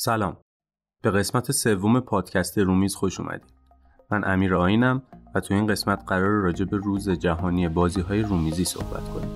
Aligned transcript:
سلام. 0.00 0.36
به 1.02 1.10
قسمت 1.10 1.52
سوم 1.52 2.00
پادکست 2.00 2.58
رومیز 2.58 2.94
خوش 2.94 3.20
اومدید 3.20 3.52
من 4.10 4.24
امیر 4.24 4.54
آینم 4.54 5.02
و 5.34 5.40
تو 5.40 5.54
این 5.54 5.66
قسمت 5.66 6.04
قرار 6.06 6.42
راجع 6.42 6.64
به 6.64 6.76
روز 6.76 7.10
جهانی 7.10 7.68
بازی 7.68 8.00
های 8.00 8.22
رومیزی 8.22 8.64
صحبت 8.64 9.08
کنیم. 9.08 9.34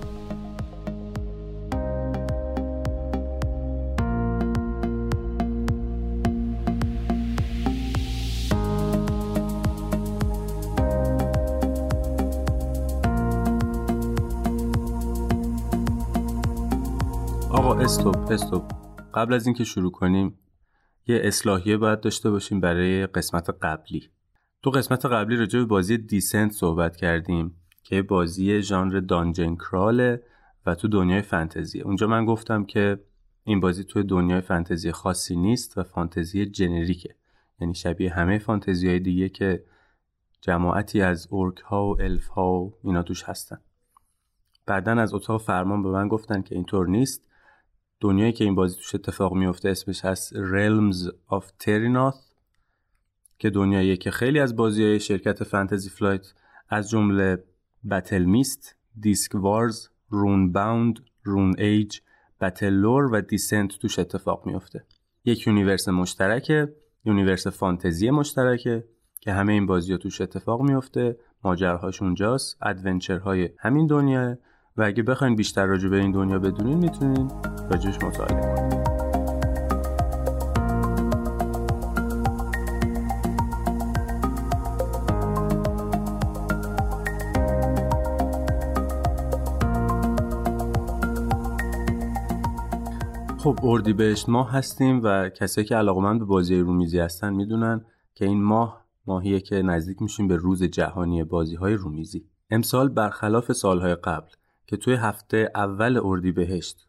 آقا 17.51 17.75
استوب 17.75 18.31
استوب. 18.31 18.63
قبل 19.13 19.33
از 19.33 19.45
اینکه 19.45 19.63
شروع 19.63 19.91
کنیم 19.91 20.39
یه 21.07 21.21
اصلاحیه 21.23 21.77
باید 21.77 22.01
داشته 22.01 22.29
باشیم 22.29 22.59
برای 22.59 23.07
قسمت 23.07 23.49
قبلی. 23.49 24.09
تو 24.63 24.69
قسمت 24.69 25.05
قبلی 25.05 25.35
راجع 25.35 25.59
به 25.59 25.65
بازی 25.65 25.97
دیسنت 25.97 26.51
صحبت 26.51 26.95
کردیم 26.95 27.55
که 27.83 28.01
بازی 28.01 28.61
ژانر 28.61 28.99
دانجن 28.99 29.55
کراله 29.55 30.23
و 30.65 30.75
تو 30.75 30.87
دنیای 30.87 31.21
فانتزی 31.21 31.81
اونجا 31.81 32.07
من 32.07 32.25
گفتم 32.25 32.65
که 32.65 32.99
این 33.43 33.59
بازی 33.59 33.83
توی 33.83 34.03
دنیای 34.03 34.41
فانتزی 34.41 34.91
خاصی 34.91 35.35
نیست 35.35 35.77
و 35.77 35.83
فانتزی 35.83 36.45
جنریکه. 36.45 37.15
یعنی 37.59 37.75
شبیه 37.75 38.13
همه 38.13 38.39
فانتزی 38.39 38.87
های 38.87 38.99
دیگه 38.99 39.29
که 39.29 39.63
جماعتی 40.41 41.01
از 41.01 41.27
اورک 41.29 41.59
ها 41.59 41.87
و 41.87 42.01
الف 42.01 42.27
ها 42.27 42.53
و 42.53 42.73
اینا 42.83 43.03
توش 43.03 43.23
هستن. 43.23 43.57
بعدا 44.65 44.91
از 44.91 45.13
اتاق 45.13 45.41
فرمان 45.41 45.83
به 45.83 45.89
من 45.89 46.07
گفتن 46.07 46.41
که 46.41 46.55
اینطور 46.55 46.87
نیست. 46.87 47.29
دنیایی 48.03 48.31
که 48.31 48.43
این 48.43 48.55
بازی 48.55 48.75
توش 48.75 48.95
اتفاق 48.95 49.33
میفته 49.33 49.69
اسمش 49.69 50.05
هست 50.05 50.33
Realms 50.33 51.11
of 51.31 51.43
Terrinoth 51.63 52.33
که 53.39 53.49
دنیایی 53.49 53.97
که 53.97 54.11
خیلی 54.11 54.39
از 54.39 54.55
بازی 54.55 54.83
های 54.83 54.99
شرکت 54.99 55.43
فانتزی 55.43 55.89
فلایت 55.89 56.33
از 56.69 56.89
جمله 56.89 57.43
BattleMist، 57.91 58.75
DiskWars، 58.99 59.87
Runebound، 60.09 60.99
Rune 61.23 61.55
Age، 61.57 61.99
BattleLore 62.41 63.03
و 63.03 63.21
Descent 63.21 63.79
توش 63.79 63.99
اتفاق 63.99 64.45
میفته. 64.45 64.85
یک 65.25 65.47
universe 65.47 65.89
مشترکه، 65.89 66.75
universe 67.05 67.47
فانتزی 67.47 68.09
مشترکه 68.09 68.83
که 69.21 69.33
همه 69.33 69.53
این 69.53 69.65
بازی 69.65 69.91
ها 69.91 69.97
توش 69.97 70.21
اتفاق 70.21 70.61
میفته، 70.61 71.17
ماجرهاش 71.43 72.01
اونجاست، 72.01 72.57
ادونچرهای 72.61 73.49
همین 73.59 73.87
دنیاه 73.87 74.35
و 74.77 74.83
اگه 74.83 75.03
بخواین 75.03 75.35
بیشتر 75.35 75.65
راجع 75.65 75.89
به 75.89 75.97
این 75.97 76.11
دنیا 76.11 76.39
بدونین 76.39 76.77
می‌تونین 76.77 77.31
راجعش 77.71 77.95
مطالعه 78.03 78.41
کنین. 78.41 78.83
خب 93.37 93.59
اردیبهشت 93.63 94.29
ماه 94.29 94.51
هستیم 94.51 95.01
و 95.03 95.29
کسایی 95.29 95.67
که 95.67 95.75
علاقمند 95.75 96.19
به 96.19 96.25
بازی 96.25 96.59
رومیزی 96.59 96.99
هستن 96.99 97.33
می‌دونن 97.33 97.85
که 98.15 98.25
این 98.25 98.43
ماه 98.43 98.85
ماهیه 99.07 99.39
که 99.39 99.61
نزدیک 99.61 100.01
میشیم 100.01 100.27
به 100.27 100.35
روز 100.35 100.63
جهانی 100.63 101.23
بازی 101.23 101.55
های 101.55 101.73
رومیزی 101.73 102.25
امسال 102.49 102.89
برخلاف 102.89 103.51
سالهای 103.51 103.95
قبل 103.95 104.29
که 104.67 104.77
توی 104.77 104.93
هفته 104.93 105.51
اول 105.55 105.99
اردیبهشت 106.03 106.87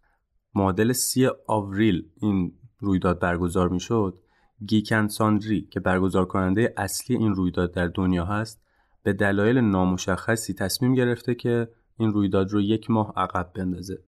معادل 0.55 0.93
سی 0.93 1.29
آوریل 1.47 2.09
این 2.17 2.53
رویداد 2.79 3.19
برگزار 3.19 3.69
می‌شد 3.69 4.19
گیکن 4.67 5.09
ساندری 5.09 5.69
که 5.71 5.81
برگزار 5.81 6.27
کننده 6.27 6.75
اصلی 6.77 7.17
این 7.17 7.35
رویداد 7.35 7.75
در 7.75 7.89
دنیا 7.89 8.25
هست 8.25 8.65
به 9.03 9.13
دلایل 9.13 9.59
نامشخصی 9.59 10.55
تصمیم 10.55 10.95
گرفته 10.95 11.35
که 11.35 11.69
این 11.97 12.13
رویداد 12.13 12.51
رو 12.51 12.61
یک 12.61 12.91
ماه 12.91 13.13
عقب 13.17 13.53
بندازه 13.55 14.05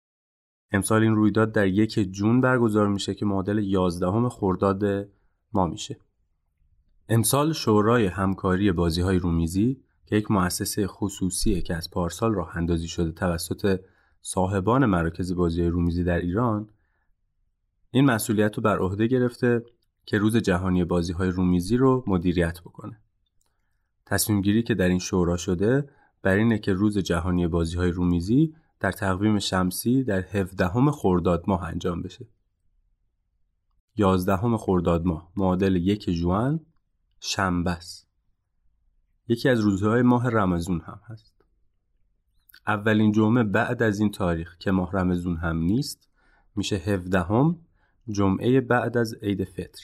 امسال 0.71 1.01
این 1.01 1.15
رویداد 1.15 1.51
در 1.51 1.67
یک 1.67 1.99
جون 1.99 2.41
برگزار 2.41 2.87
میشه 2.87 3.15
که 3.15 3.25
معادل 3.25 3.63
11 3.63 4.29
خرداد 4.29 5.09
ما 5.53 5.67
میشه. 5.67 5.99
امسال 7.09 7.53
شورای 7.53 8.05
همکاری 8.05 8.71
بازی 8.71 9.01
های 9.01 9.19
رومیزی 9.19 9.83
که 10.05 10.15
یک 10.15 10.31
مؤسسه 10.31 10.87
خصوصیه 10.87 11.61
که 11.61 11.75
از 11.75 11.91
پارسال 11.91 12.33
راه 12.33 12.57
اندازی 12.57 12.87
شده 12.87 13.11
توسط 13.11 13.79
صاحبان 14.21 14.85
مراکز 14.85 15.33
بازی 15.33 15.67
رومیزی 15.67 16.03
در 16.03 16.19
ایران 16.19 16.69
این 17.91 18.05
مسئولیت 18.05 18.55
رو 18.55 18.63
بر 18.63 18.77
عهده 18.77 19.07
گرفته 19.07 19.63
که 20.05 20.17
روز 20.17 20.37
جهانی 20.37 20.83
بازی 20.83 21.13
های 21.13 21.29
رومیزی 21.29 21.77
رو 21.77 22.03
مدیریت 22.07 22.61
بکنه. 22.61 23.01
تصمیم 24.05 24.41
گیری 24.41 24.63
که 24.63 24.73
در 24.75 24.89
این 24.89 24.99
شورا 24.99 25.37
شده 25.37 25.89
بر 26.21 26.35
اینه 26.35 26.57
که 26.57 26.73
روز 26.73 26.97
جهانی 26.97 27.47
بازی 27.47 27.77
های 27.77 27.91
رومیزی 27.91 28.55
در 28.79 28.91
تقویم 28.91 29.39
شمسی 29.39 30.03
در 30.03 30.21
17 30.21 30.91
خرداد 30.91 31.43
ماه 31.47 31.63
انجام 31.63 32.01
بشه. 32.01 32.27
11 33.97 34.57
خرداد 34.57 35.05
ماه 35.05 35.31
معادل 35.35 35.75
یک 35.75 36.09
جوان 36.09 36.65
شنبه 37.19 37.71
است. 37.71 38.04
یکی 39.27 39.49
از 39.49 39.59
روزهای 39.59 40.01
ماه 40.01 40.29
رمزون 40.29 40.81
هم 40.81 40.99
هست. 41.05 41.35
اولین 42.67 43.11
جمعه 43.11 43.43
بعد 43.43 43.83
از 43.83 43.99
این 43.99 44.11
تاریخ 44.11 44.57
که 44.57 44.71
ماه 44.71 44.91
رمزون 44.91 45.37
هم 45.37 45.57
نیست 45.57 46.09
میشه 46.55 46.75
17 46.75 47.55
جمعه 48.09 48.61
بعد 48.61 48.97
از 48.97 49.13
عید 49.21 49.43
فطر. 49.43 49.83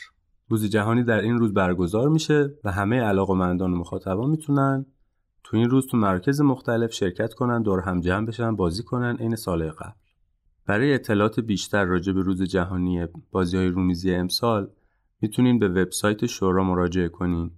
روز 0.50 0.66
جهانی 0.66 1.04
در 1.04 1.22
این 1.22 1.38
روز 1.38 1.54
برگزار 1.54 2.10
میشه 2.10 2.54
و 2.64 2.72
همه 2.72 3.00
علاقمندان 3.00 3.74
و 3.74 3.78
مخاطبان 3.78 4.30
می‌تونن 4.30 4.86
تو 5.44 5.58
این 5.58 5.70
روز 5.70 5.88
تو 5.88 5.98
مراکز 5.98 6.42
مختلف 6.42 6.94
شرکت 6.94 7.34
کنن 7.34 7.62
دور 7.62 7.80
هم 7.80 8.00
جمع 8.00 8.26
بشن 8.26 8.56
بازی 8.56 8.84
کنن 8.84 9.18
عین 9.18 9.36
سال 9.36 9.70
قبل 9.70 9.92
برای 10.66 10.94
اطلاعات 10.94 11.40
بیشتر 11.40 11.86
راجع 11.86 12.14
به 12.14 12.22
روز 12.22 12.44
جهانی 12.44 13.08
بازی 13.32 13.58
های 13.58 13.68
رومیزی 13.68 14.16
امسال 14.16 14.70
می‌تونین 15.22 15.60
به 15.60 15.70
وبسایت 15.70 16.26
شورا 16.26 16.64
مراجعه 16.64 17.10
کنین 17.10 17.52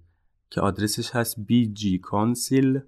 که 0.54 0.60
آدرسش 0.60 1.10
هست 1.10 1.36
bgcouncil.ir 1.36 2.82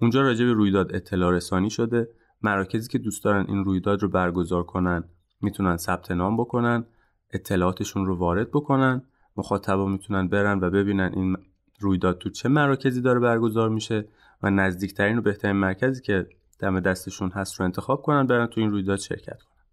اونجا 0.00 0.22
راجع 0.22 0.44
به 0.44 0.52
رویداد 0.52 0.94
اطلاع 0.94 1.32
رسانی 1.32 1.70
شده. 1.70 2.08
مراکزی 2.42 2.88
که 2.88 2.98
دوست 2.98 3.24
دارن 3.24 3.44
این 3.48 3.64
رویداد 3.64 4.02
رو 4.02 4.08
برگزار 4.08 4.62
کنن 4.62 5.04
می‌تونن 5.40 5.76
ثبت 5.76 6.10
نام 6.10 6.36
بکنن 6.36 6.84
اطلاعاتشون 7.30 8.06
رو 8.06 8.16
وارد 8.16 8.50
بکنن. 8.50 9.02
مخاطبا 9.36 9.86
می‌تونن 9.86 10.28
برن 10.28 10.60
و 10.60 10.70
ببینن 10.70 11.12
این 11.14 11.36
رویداد 11.80 12.18
تو 12.18 12.30
چه 12.30 12.48
مراکزی 12.48 13.00
داره 13.00 13.20
برگزار 13.20 13.68
میشه 13.68 14.08
و 14.42 14.50
نزدیکترین 14.50 15.18
و 15.18 15.20
بهترین 15.20 15.56
مرکزی 15.56 16.02
که 16.02 16.28
دم 16.58 16.80
دستشون 16.80 17.30
هست 17.30 17.54
رو 17.54 17.64
انتخاب 17.64 18.02
کنن 18.02 18.26
برن 18.26 18.46
تو 18.46 18.60
این 18.60 18.70
رویداد 18.70 18.98
شرکت 18.98 19.42
کنن. 19.42 19.64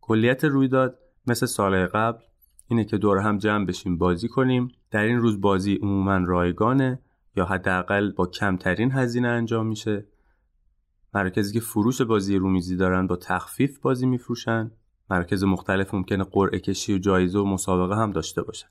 کلیت 0.00 0.44
رویداد 0.44 0.98
مثل 1.26 1.46
سال 1.46 1.86
قبل 1.86 2.22
اینه 2.68 2.84
که 2.84 2.98
دور 2.98 3.18
هم 3.18 3.38
جمع 3.38 3.66
بشیم 3.66 3.98
بازی 3.98 4.28
کنیم. 4.28 4.68
در 4.90 5.02
این 5.02 5.18
روز 5.18 5.40
بازی 5.40 5.74
عموما 5.74 6.16
رایگانه 6.16 6.98
یا 7.36 7.44
حداقل 7.44 8.12
با 8.12 8.26
کمترین 8.26 8.92
هزینه 8.92 9.28
انجام 9.28 9.66
میشه. 9.66 10.06
مراکزی 11.14 11.54
که 11.54 11.60
فروش 11.60 12.02
بازی 12.02 12.36
رومیزی 12.36 12.76
دارن 12.76 13.06
با 13.06 13.16
تخفیف 13.16 13.78
بازی 13.78 14.06
میفروشن. 14.06 14.70
مراکز 15.10 15.44
مختلف 15.44 15.94
ممکنه 15.94 16.24
قرعه 16.24 16.58
کشی 16.60 16.94
و 16.94 16.98
جایزه 16.98 17.38
و 17.38 17.44
مسابقه 17.44 17.96
هم 17.96 18.12
داشته 18.12 18.42
باشن. 18.42 18.68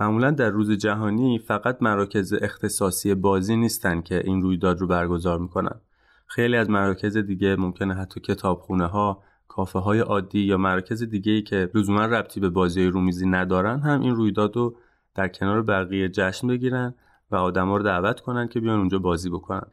معمولا 0.00 0.30
در 0.30 0.50
روز 0.50 0.70
جهانی 0.70 1.38
فقط 1.38 1.78
مراکز 1.80 2.34
اختصاصی 2.42 3.14
بازی 3.14 3.56
نیستن 3.56 4.00
که 4.00 4.22
این 4.24 4.42
رویداد 4.42 4.80
رو 4.80 4.86
برگزار 4.86 5.38
می‌کنن. 5.38 5.80
خیلی 6.26 6.56
از 6.56 6.70
مراکز 6.70 7.16
دیگه 7.16 7.56
ممکنه 7.56 7.94
حتی 7.94 8.20
کتابخونه 8.20 8.86
ها 8.86 9.22
کافه 9.48 9.78
های 9.78 9.98
عادی 9.98 10.40
یا 10.40 10.56
مراکز 10.56 11.02
دیگه 11.02 11.42
که 11.42 11.70
لزوما 11.74 12.04
ربطی 12.04 12.40
به 12.40 12.48
بازی 12.48 12.86
رومیزی 12.86 13.26
ندارن 13.26 13.80
هم 13.80 14.00
این 14.00 14.14
رویداد 14.14 14.56
رو 14.56 14.76
در 15.14 15.28
کنار 15.28 15.62
بقیه 15.62 16.08
جشن 16.08 16.48
بگیرن 16.48 16.94
و 17.30 17.36
آدما 17.36 17.76
رو 17.76 17.82
دعوت 17.82 18.20
کنن 18.20 18.48
که 18.48 18.60
بیان 18.60 18.78
اونجا 18.78 18.98
بازی 18.98 19.30
بکنن. 19.30 19.66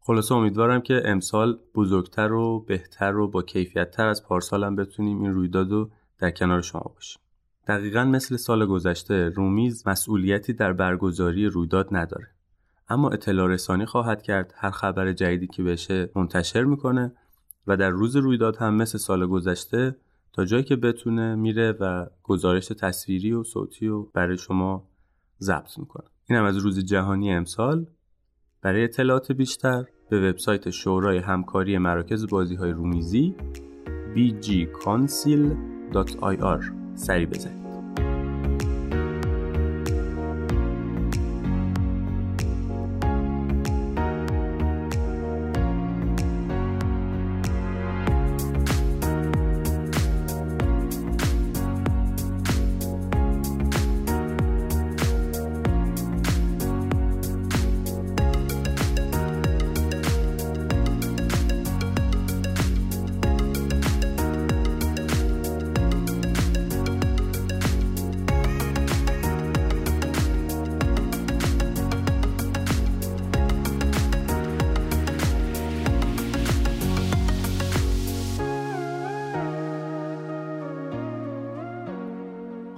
خلاصه 0.00 0.34
امیدوارم 0.34 0.80
که 0.80 1.02
امسال 1.04 1.58
بزرگتر 1.74 2.32
و 2.32 2.60
بهتر 2.60 3.16
و 3.16 3.28
با 3.28 3.42
کیفیتتر 3.42 4.06
از 4.06 4.24
پارسال 4.24 4.64
هم 4.64 4.76
بتونیم 4.76 5.22
این 5.22 5.34
رویداد 5.34 5.72
رو 5.72 5.90
در 6.18 6.30
کنار 6.30 6.60
شما 6.60 6.92
باشیم. 6.94 7.20
دقیقا 7.66 8.04
مثل 8.04 8.36
سال 8.36 8.66
گذشته 8.66 9.28
رومیز 9.28 9.88
مسئولیتی 9.88 10.52
در 10.52 10.72
برگزاری 10.72 11.46
رویداد 11.46 11.88
نداره. 11.92 12.26
اما 12.88 13.10
اطلاع 13.10 13.48
رسانی 13.48 13.86
خواهد 13.86 14.22
کرد. 14.22 14.54
هر 14.56 14.70
خبر 14.70 15.12
جدیدی 15.12 15.46
که 15.46 15.62
بشه 15.62 16.10
منتشر 16.16 16.64
می‌کنه 16.64 17.12
و 17.68 17.76
در 17.76 17.90
روز 17.90 18.16
رویداد 18.16 18.56
هم 18.56 18.74
مثل 18.74 18.98
سال 18.98 19.26
گذشته 19.26 19.96
تا 20.32 20.44
جایی 20.44 20.64
که 20.64 20.76
بتونه 20.76 21.34
میره 21.34 21.72
و 21.80 22.06
گزارش 22.22 22.66
تصویری 22.66 23.32
و 23.32 23.44
صوتی 23.44 23.88
و 23.88 24.02
برای 24.02 24.38
شما 24.38 24.88
ضبط 25.40 25.78
می‌کنه. 25.78 26.06
این 26.30 26.38
هم 26.38 26.44
از 26.44 26.56
روز 26.56 26.84
جهانی 26.84 27.32
امسال. 27.32 27.86
برای 28.62 28.84
اطلاعات 28.84 29.32
بیشتر 29.32 29.84
به 30.10 30.30
وبسایت 30.30 30.70
شورای 30.70 31.18
همکاری 31.18 31.78
مراکز 31.78 32.26
بازی 32.26 32.54
های 32.54 32.70
رومیزی 32.70 33.34
bgcouncil 34.14 35.56
roomizone.ir 35.92 36.72
سری 36.94 37.26
بزنید. 37.26 37.67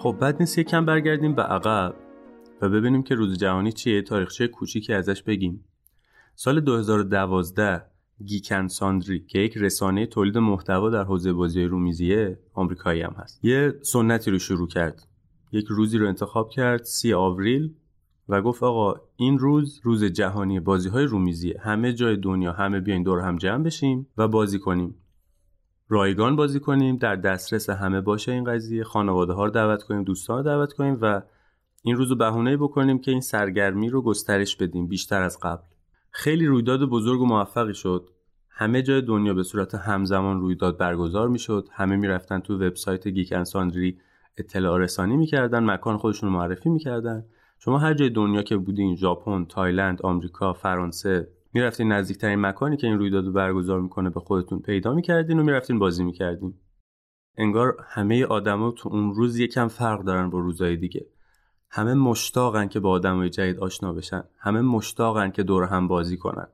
خب 0.03 0.17
بعد 0.21 0.37
نیست 0.41 0.59
یکم 0.59 0.87
برگردیم 0.87 1.35
به 1.35 1.43
عقب 1.43 1.95
و 2.61 2.69
ببینیم 2.69 3.03
که 3.03 3.15
روز 3.15 3.39
جهانی 3.39 3.73
چیه 3.73 4.03
تاریخچه 4.03 4.49
کوچیکی 4.49 4.93
ازش 4.93 5.23
بگیم. 5.23 5.65
سال 6.35 6.61
2012 6.61 7.83
گیکن 8.25 8.69
ساندری 8.69 9.21
که 9.21 9.39
یک 9.39 9.57
رسانه 9.57 10.07
تولید 10.07 10.39
محتوا 10.39 10.91
در 10.91 11.05
حوزه 11.05 11.33
بازی 11.33 11.65
رومیزیه 11.65 12.39
آمریکایی 12.55 13.03
هم 13.03 13.15
هست. 13.19 13.45
یه 13.45 13.75
سنتی 13.83 14.31
رو 14.31 14.39
شروع 14.39 14.69
کرد. 14.69 15.07
یک 15.53 15.67
روزی 15.69 15.99
رو 15.99 16.09
انتخاب 16.09 16.51
کرد 16.51 16.85
سی 16.85 17.13
آوریل 17.13 17.75
و 18.29 18.43
گفت 18.43 18.63
آقا 18.63 19.01
این 19.17 19.39
روز 19.39 19.81
روز 19.83 20.05
جهانی 20.05 20.61
بازی 20.61 20.89
های 20.89 21.05
رومیزیه. 21.05 21.61
همه 21.61 21.93
جای 21.93 22.17
دنیا 22.17 22.53
همه 22.53 22.81
بیاین 22.81 23.03
دور 23.03 23.21
هم 23.21 23.37
جمع 23.37 23.65
بشیم 23.65 24.07
و 24.17 24.29
بازی 24.29 24.59
کنیم. 24.59 24.95
رایگان 25.93 26.37
بازی 26.37 26.61
کنیم 26.61 26.97
در 26.97 27.17
دسترس 27.17 27.71
همه 27.71 28.01
باشه 28.01 28.33
این 28.33 28.45
قضیه. 28.45 28.85
خانواده 28.85 29.33
ها 29.33 29.45
رو 29.45 29.51
دعوت 29.51 29.83
کنیم 29.83 30.05
دوستان 30.05 30.37
رو 30.37 30.43
دعوت 30.43 30.73
کنیم 30.73 30.99
و 31.01 31.23
این 31.83 31.97
روزو 31.97 32.17
بهونه 32.17 32.57
بکنیم 32.57 32.99
که 32.99 33.11
این 33.11 33.21
سرگرمی 33.21 33.89
رو 33.91 34.03
گسترش 34.03 34.57
بدیم 34.57 34.87
بیشتر 34.87 35.23
از 35.23 35.39
قبل. 35.43 35.63
خیلی 36.11 36.47
رویداد 36.47 36.85
بزرگ 36.85 37.21
و 37.21 37.27
موفقی 37.27 37.75
شد. 37.75 38.11
همه 38.51 38.83
جای 38.83 39.03
دنیا 39.03 39.35
به 39.35 39.43
صورت 39.43 39.75
همزمان 39.75 40.41
رویداد 40.41 40.79
برگزار 40.79 41.29
می‌شد. 41.29 41.69
همه 41.73 41.97
می‌رفتن 41.97 42.41
تو 42.41 42.55
وبسایت 42.55 43.09
گیکن 43.09 43.45
ساندری 43.45 43.99
اطلاع 44.37 44.79
رسانی 44.79 45.17
می‌کردن 45.17 45.65
مکان 45.65 45.97
خودشون 45.97 46.29
رو 46.29 46.37
معرفی 46.37 46.69
می‌کردن. 46.69 47.25
شما 47.59 47.79
هر 47.79 47.95
جای 47.95 48.11
دنیا 48.11 48.43
که 48.43 48.57
بودین 48.57 48.97
ژاپن 48.97 49.45
تایلند 49.45 50.03
آمریکا 50.03 50.53
فرانسه 50.53 51.29
می‌رفتین 51.53 51.93
نزدیکترین 51.93 52.41
مکانی 52.41 52.77
که 52.77 52.87
این 52.87 52.99
رویداد 52.99 53.27
رو 53.27 53.33
برگزار 53.33 53.81
می‌کنه 53.81 54.11
به 54.11 54.21
خودتون 54.21 54.59
پیدا 54.59 54.95
می‌کردین 54.95 55.39
و 55.39 55.43
می‌رفتین 55.43 55.79
بازی 55.79 56.05
می‌کردین؟ 56.05 56.55
انگار 57.37 57.77
همه 57.89 58.25
آدما 58.25 58.71
تو 58.71 58.89
اون 58.89 59.15
روز 59.15 59.39
یکم 59.39 59.69
فرق 59.69 60.05
دارن 60.05 60.31
با 60.31 60.39
روزهای 60.39 60.77
دیگه. 60.77 61.07
همه 61.71 61.95
مشتاقن 61.95 62.69
که 62.69 62.81
با 62.81 62.91
آدمای 62.91 63.31
جدید 63.31 63.59
آشنا 63.59 63.93
بشن. 63.93 64.25
همه 64.39 64.61
مشتاقن 64.61 65.31
که 65.31 65.43
دور 65.43 65.65
هم 65.65 65.89
بازی 65.89 66.17
کنن. 66.17 66.49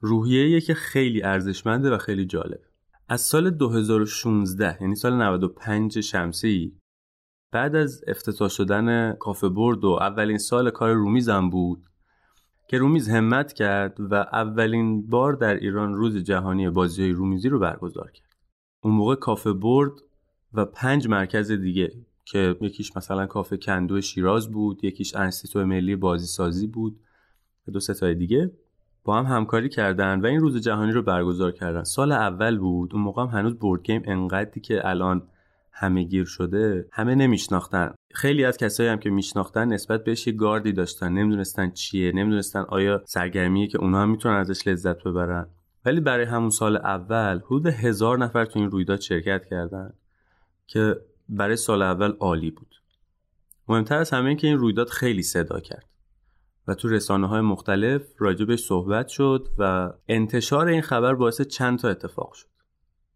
روحیه 0.00 0.60
که 0.60 0.74
خیلی 0.74 1.22
ارزشمنده 1.22 1.90
و 1.90 1.98
خیلی 1.98 2.26
جالب. 2.26 2.60
از 3.08 3.20
سال 3.20 3.50
2016 3.50 4.78
یعنی 4.80 4.94
سال 4.94 5.14
95 5.14 6.00
شمسی 6.00 6.78
بعد 7.52 7.76
از 7.76 8.04
افتتاح 8.06 8.48
شدن 8.48 9.12
کافه 9.12 9.48
برد 9.48 9.84
و 9.84 9.88
اولین 9.88 10.38
سال 10.38 10.70
کار 10.70 10.92
رومیزم 10.92 11.50
بود 11.50 11.84
که 12.66 12.78
رومیز 12.78 13.08
همت 13.08 13.52
کرد 13.52 13.96
و 13.98 14.14
اولین 14.14 15.06
بار 15.06 15.32
در 15.32 15.54
ایران 15.54 15.94
روز 15.94 16.16
جهانی 16.16 16.70
بازی 16.70 17.02
های 17.02 17.12
رومیزی 17.12 17.48
رو 17.48 17.58
برگزار 17.58 18.10
کرد. 18.10 18.34
اون 18.82 18.94
موقع 18.94 19.14
کافه 19.14 19.52
بورد 19.52 19.92
و 20.54 20.64
پنج 20.64 21.08
مرکز 21.08 21.52
دیگه 21.52 21.92
که 22.24 22.56
یکیش 22.60 22.96
مثلا 22.96 23.26
کافه 23.26 23.56
کندو 23.56 24.00
شیراز 24.00 24.50
بود 24.50 24.84
یکیش 24.84 25.16
انستیتو 25.16 25.66
ملی 25.66 25.96
بازی 25.96 26.26
سازی 26.26 26.66
بود 26.66 27.00
و 27.68 27.70
دو 27.70 27.80
ستای 27.80 28.14
دیگه 28.14 28.50
با 29.04 29.18
هم 29.18 29.36
همکاری 29.36 29.68
کردن 29.68 30.20
و 30.20 30.26
این 30.26 30.40
روز 30.40 30.56
جهانی 30.56 30.92
رو 30.92 31.02
برگزار 31.02 31.52
کردن. 31.52 31.84
سال 31.84 32.12
اول 32.12 32.58
بود 32.58 32.94
اون 32.94 33.02
موقع 33.02 33.22
هم 33.22 33.28
هنوز 33.28 33.54
board 33.54 33.82
game 33.82 34.02
انقدری 34.04 34.60
که 34.60 34.88
الان 34.88 35.22
همه 35.74 36.02
گیر 36.02 36.24
شده 36.24 36.88
همه 36.92 37.14
نمیشناختن. 37.14 37.94
خیلی 38.14 38.44
از 38.44 38.56
کسایی 38.56 38.88
هم 38.88 38.98
که 38.98 39.10
میشناختن 39.10 39.68
نسبت 39.68 40.04
بهش 40.04 40.26
یه 40.26 40.32
گاردی 40.32 40.72
داشتن. 40.72 41.12
نمی‌دونستن 41.12 41.70
چیه 41.70 42.12
نمی‌دونستن 42.12 42.64
آیا 42.68 43.02
سرگرمیه 43.04 43.66
که 43.66 43.78
اونها 43.78 44.02
هم 44.02 44.10
می‌تونن 44.10 44.36
ازش 44.36 44.68
لذت 44.68 45.02
ببرن. 45.02 45.46
ولی 45.84 46.00
برای 46.00 46.24
همون 46.24 46.50
سال 46.50 46.76
اول 46.76 47.38
حدود 47.38 47.66
هزار 47.66 48.18
نفر 48.18 48.44
تو 48.44 48.58
این 48.58 48.70
رویداد 48.70 49.00
شرکت 49.00 49.46
کردن 49.46 49.92
که 50.66 50.96
برای 51.28 51.56
سال 51.56 51.82
اول 51.82 52.10
عالی 52.10 52.50
بود. 52.50 52.74
مهمتر 53.68 53.98
از 53.98 54.10
همه 54.10 54.28
این 54.28 54.36
که 54.36 54.46
این 54.46 54.58
رویداد 54.58 54.88
خیلی 54.88 55.22
صدا 55.22 55.60
کرد 55.60 55.86
و 56.68 56.74
تو 56.74 56.88
رسانه 56.88 57.26
های 57.26 57.40
مختلف 57.40 58.02
راجبش 58.18 58.58
صحبت 58.58 59.08
شد 59.08 59.48
و 59.58 59.92
انتشار 60.08 60.66
این 60.66 60.82
خبر 60.82 61.14
باعث 61.14 61.40
چند 61.40 61.78
تا 61.78 61.88
اتفاق 61.88 62.32
شد. 62.32 62.46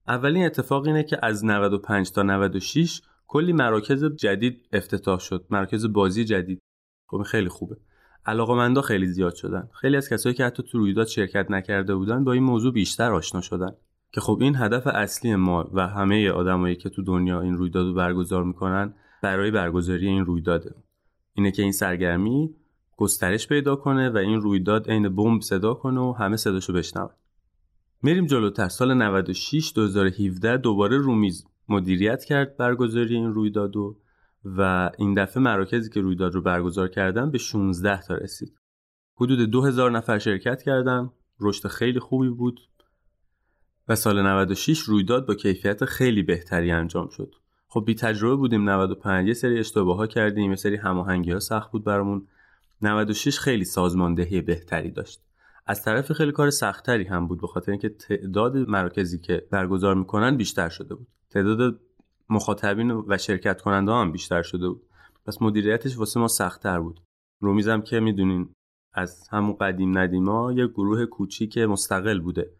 اولین 0.08 0.46
اتفاق 0.46 0.86
اینه 0.86 1.02
که 1.02 1.18
از 1.22 1.44
95 1.44 2.12
تا 2.12 2.22
96 2.22 3.02
کلی 3.26 3.52
مراکز 3.52 4.04
جدید 4.04 4.68
افتتاح 4.72 5.18
شد 5.18 5.46
مراکز 5.50 5.86
بازی 5.86 6.24
جدید. 6.24 6.62
خب 7.06 7.22
خیلی 7.22 7.48
خوبه. 7.48 7.76
علاقمندا 8.26 8.82
خیلی 8.82 9.06
زیاد 9.06 9.34
شدن. 9.34 9.68
خیلی 9.72 9.96
از 9.96 10.08
کسایی 10.08 10.34
که 10.34 10.44
حتی 10.44 10.62
تو 10.62 10.78
رویداد 10.78 11.06
شرکت 11.06 11.50
نکرده 11.50 11.94
بودن 11.94 12.24
با 12.24 12.32
این 12.32 12.42
موضوع 12.42 12.72
بیشتر 12.72 13.12
آشنا 13.12 13.40
شدن. 13.40 13.72
که 14.12 14.20
خب 14.20 14.38
این 14.40 14.56
هدف 14.56 14.86
اصلی 14.86 15.36
ما 15.36 15.70
و 15.72 15.88
همه 15.88 16.30
آدمایی 16.30 16.76
که 16.76 16.88
تو 16.88 17.02
دنیا 17.02 17.40
این 17.40 17.56
رویداد 17.56 17.86
رو 17.86 17.94
برگزار 17.94 18.44
می‌کنن 18.44 18.94
برای 19.22 19.50
برگزاری 19.50 20.06
این 20.06 20.24
رویداده. 20.24 20.74
اینه 21.34 21.50
که 21.50 21.62
این 21.62 21.72
سرگرمی 21.72 22.54
گسترش 22.96 23.48
پیدا 23.48 23.76
کنه 23.76 24.10
و 24.10 24.16
این 24.16 24.40
رویداد 24.40 24.90
عین 24.90 25.16
بمب 25.16 25.42
صدا 25.42 25.74
کنه 25.74 26.00
و 26.00 26.12
همه 26.12 26.36
صداشو 26.36 26.72
بشنون 26.72 27.10
میریم 28.02 28.26
جلوتر. 28.26 28.68
سال 28.68 28.94
96 28.94 29.72
2017 29.74 30.56
دوباره 30.56 30.98
رومیز 30.98 31.44
مدیریت 31.68 32.24
کرد 32.24 32.56
برگزاری 32.56 33.14
این 33.14 33.34
رویدادو 33.34 33.96
و 34.44 34.90
این 34.98 35.14
دفعه 35.14 35.42
مراکزی 35.42 35.90
که 35.90 36.00
رویداد 36.00 36.34
رو 36.34 36.42
برگزار 36.42 36.88
کردن 36.88 37.30
به 37.30 37.38
16 37.38 38.02
تا 38.02 38.14
رسید. 38.14 38.58
حدود 39.16 39.50
2000 39.50 39.90
نفر 39.90 40.18
شرکت 40.18 40.62
کردن. 40.62 41.10
رشد 41.40 41.68
خیلی 41.68 42.00
خوبی 42.00 42.28
بود. 42.28 42.60
و 43.88 43.96
سال 43.96 44.22
96 44.22 44.78
رویداد 44.78 45.26
با 45.26 45.34
کیفیت 45.34 45.84
خیلی 45.84 46.22
بهتری 46.22 46.70
انجام 46.70 47.08
شد. 47.08 47.34
خب 47.68 47.84
بی 47.86 47.94
تجربه 47.94 48.36
بودیم. 48.36 48.70
95 48.70 49.28
یه 49.28 49.34
سری 49.34 49.58
اشتباه 49.58 49.96
ها 49.96 50.06
کردیم. 50.06 50.50
یه 50.50 50.56
سری 50.56 50.76
هماهنگی 50.76 51.32
ها 51.32 51.40
سخت 51.40 51.72
بود 51.72 51.84
برامون. 51.84 52.26
96 52.82 53.38
خیلی 53.38 53.64
سازماندهی 53.64 54.40
بهتری 54.40 54.90
داشت. 54.90 55.20
از 55.68 55.82
طرف 55.82 56.12
خیلی 56.12 56.32
کار 56.32 56.50
سختتری 56.50 57.04
هم 57.04 57.26
بود 57.26 57.40
به 57.40 57.46
خاطر 57.46 57.72
اینکه 57.72 57.88
تعداد 57.88 58.56
مراکزی 58.56 59.18
که 59.18 59.46
برگزار 59.50 59.94
می‌کنن 59.94 60.36
بیشتر 60.36 60.68
شده 60.68 60.94
بود. 60.94 61.06
تعداد 61.30 61.80
مخاطبین 62.30 62.90
و 62.90 63.18
شرکت 63.18 63.60
کننده 63.60 63.92
هم 63.92 64.12
بیشتر 64.12 64.42
شده 64.42 64.68
بود. 64.68 64.82
پس 65.26 65.42
مدیریتش 65.42 65.98
واسه 65.98 66.20
ما 66.20 66.28
سختتر 66.28 66.80
بود. 66.80 67.00
رومیزم 67.40 67.80
که 67.80 68.00
می‌دونین 68.00 68.48
از 68.94 69.28
همون 69.28 69.56
قدیم 69.60 69.98
ندیما 69.98 70.52
یه 70.52 70.66
گروه 70.66 71.06
کوچیک 71.06 71.58
مستقل 71.58 72.20
بوده. 72.20 72.50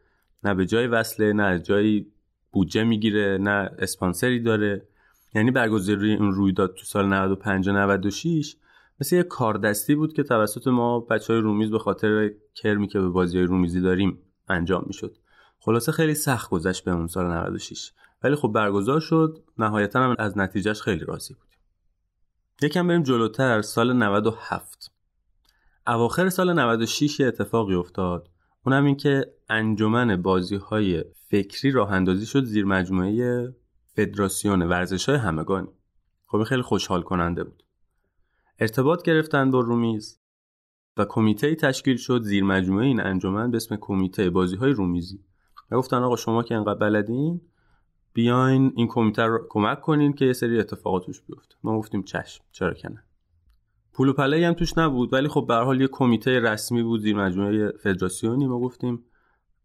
نه 0.45 0.55
به 0.55 0.67
جای 0.67 0.87
وصله 0.87 1.33
نه 1.33 1.43
از 1.43 1.63
جایی 1.63 2.07
بودجه 2.53 2.85
می‌گیره 2.85 3.39
نه 3.41 3.71
اسپانسری 3.79 4.41
داره. 4.41 4.89
یعنی 5.35 5.51
برگزاری 5.51 6.11
این 6.11 6.33
رویداد 6.33 6.75
تو 6.75 6.85
سال 6.85 7.07
95 7.07 7.69
و 7.69 7.73
96 7.73 8.57
مثل 9.01 9.17
یه 9.17 9.23
کاردستی 9.23 9.95
بود 9.95 10.13
که 10.13 10.23
توسط 10.23 10.67
ما 10.67 11.01
بچه 11.01 11.33
های 11.33 11.43
رومیز 11.43 11.71
به 11.71 11.79
خاطر 11.79 12.31
کرمی 12.55 12.89
که 12.89 13.01
به 13.01 13.09
بازی 13.09 13.39
های 13.39 13.47
رومیزی 13.47 13.81
داریم 13.81 14.19
انجام 14.49 14.85
می‌شد. 14.87 15.17
خلاصه 15.59 15.93
خیلی 15.93 16.15
سخت 16.15 16.51
گذشت 16.51 16.85
به 16.85 16.91
اون 16.91 17.07
سال 17.07 17.27
96 17.27 17.93
ولی 18.23 18.35
خب 18.35 18.49
برگزار 18.49 19.01
شد. 19.01 19.39
نهایتا 19.59 20.03
هم 20.03 20.17
از 20.19 20.39
نتیجهش 20.39 20.83
خیلی 20.83 21.05
راضی 21.05 21.35
بودیم 21.35 21.59
یکم 22.63 22.89
بریم 22.89 23.03
جلوتر. 23.03 23.63
سال 23.63 23.93
97 23.93 24.91
اواخر 25.87 26.29
سال 26.29 26.53
96 26.53 27.21
یه 27.21 27.27
اتفاقی 27.27 27.75
افتاد. 27.75 28.29
اونم 28.67 28.85
این 28.85 28.97
که 28.97 29.35
انجمن 29.49 30.23
بازی 30.23 30.57
های 30.57 31.05
فکری 31.29 31.71
راه 31.71 31.93
اندازی 31.93 32.27
شد 32.27 32.45
زیر 32.45 32.65
مجموعه 32.65 33.55
فدراسیون 33.97 34.63
ورزش 34.63 35.09
های 35.09 35.19
همگانی. 35.19 35.69
خب 36.27 36.43
خیلی 36.43 36.63
خوشحال 36.63 37.03
کننده 37.03 37.45
بود. 37.45 37.63
ارتباط 38.59 39.03
گرفتن 39.03 39.51
با 39.51 39.61
رومیز. 39.61 40.21
و 40.97 41.05
کمیته 41.05 41.55
تشکیل 41.55 41.97
شد 41.97 42.23
زیر 42.23 42.45
مجموعه 42.45 42.87
این 42.87 43.01
انجمن 43.01 43.51
به 43.51 43.57
اسم 43.57 43.77
کمیته 43.77 44.31
بازی 44.31 44.57
های 44.57 44.73
رومیزی. 44.73 45.25
و 45.71 45.77
گفتن 45.77 45.97
آقا 45.97 46.17
شما 46.17 46.43
که 46.43 46.55
انقدر 46.55 46.79
بلدین 46.79 47.41
بیاین 48.13 48.73
این 48.77 48.87
کمیته 48.87 49.23
رو 49.23 49.47
کمک 49.49 49.81
کنین 49.81 50.13
که 50.13 50.25
یه 50.25 50.33
سری 50.33 50.61
اتفاقات 50.61 51.07
توش 51.07 51.21
بیفته. 51.21 51.55
ما 51.63 51.79
گفتیم 51.79 52.03
چشم 52.03 52.45
چرا 52.53 52.75
کنه 52.75 53.05
پول 53.93 54.09
و 54.09 54.13
پله 54.13 54.47
هم 54.47 54.53
توش 54.53 54.79
نبود 54.79 55.13
ولی 55.13 55.29
خب 55.29 55.45
به 55.49 55.55
حال 55.55 55.81
یه 55.81 55.89
کمیته 55.93 56.41
رسمی 56.41 56.83
بود 56.83 57.01
زیر 57.01 57.17
مجموعه 57.17 57.73
فدراسیونی. 57.73 58.47
ما 58.47 58.61
گفتیم 58.61 59.05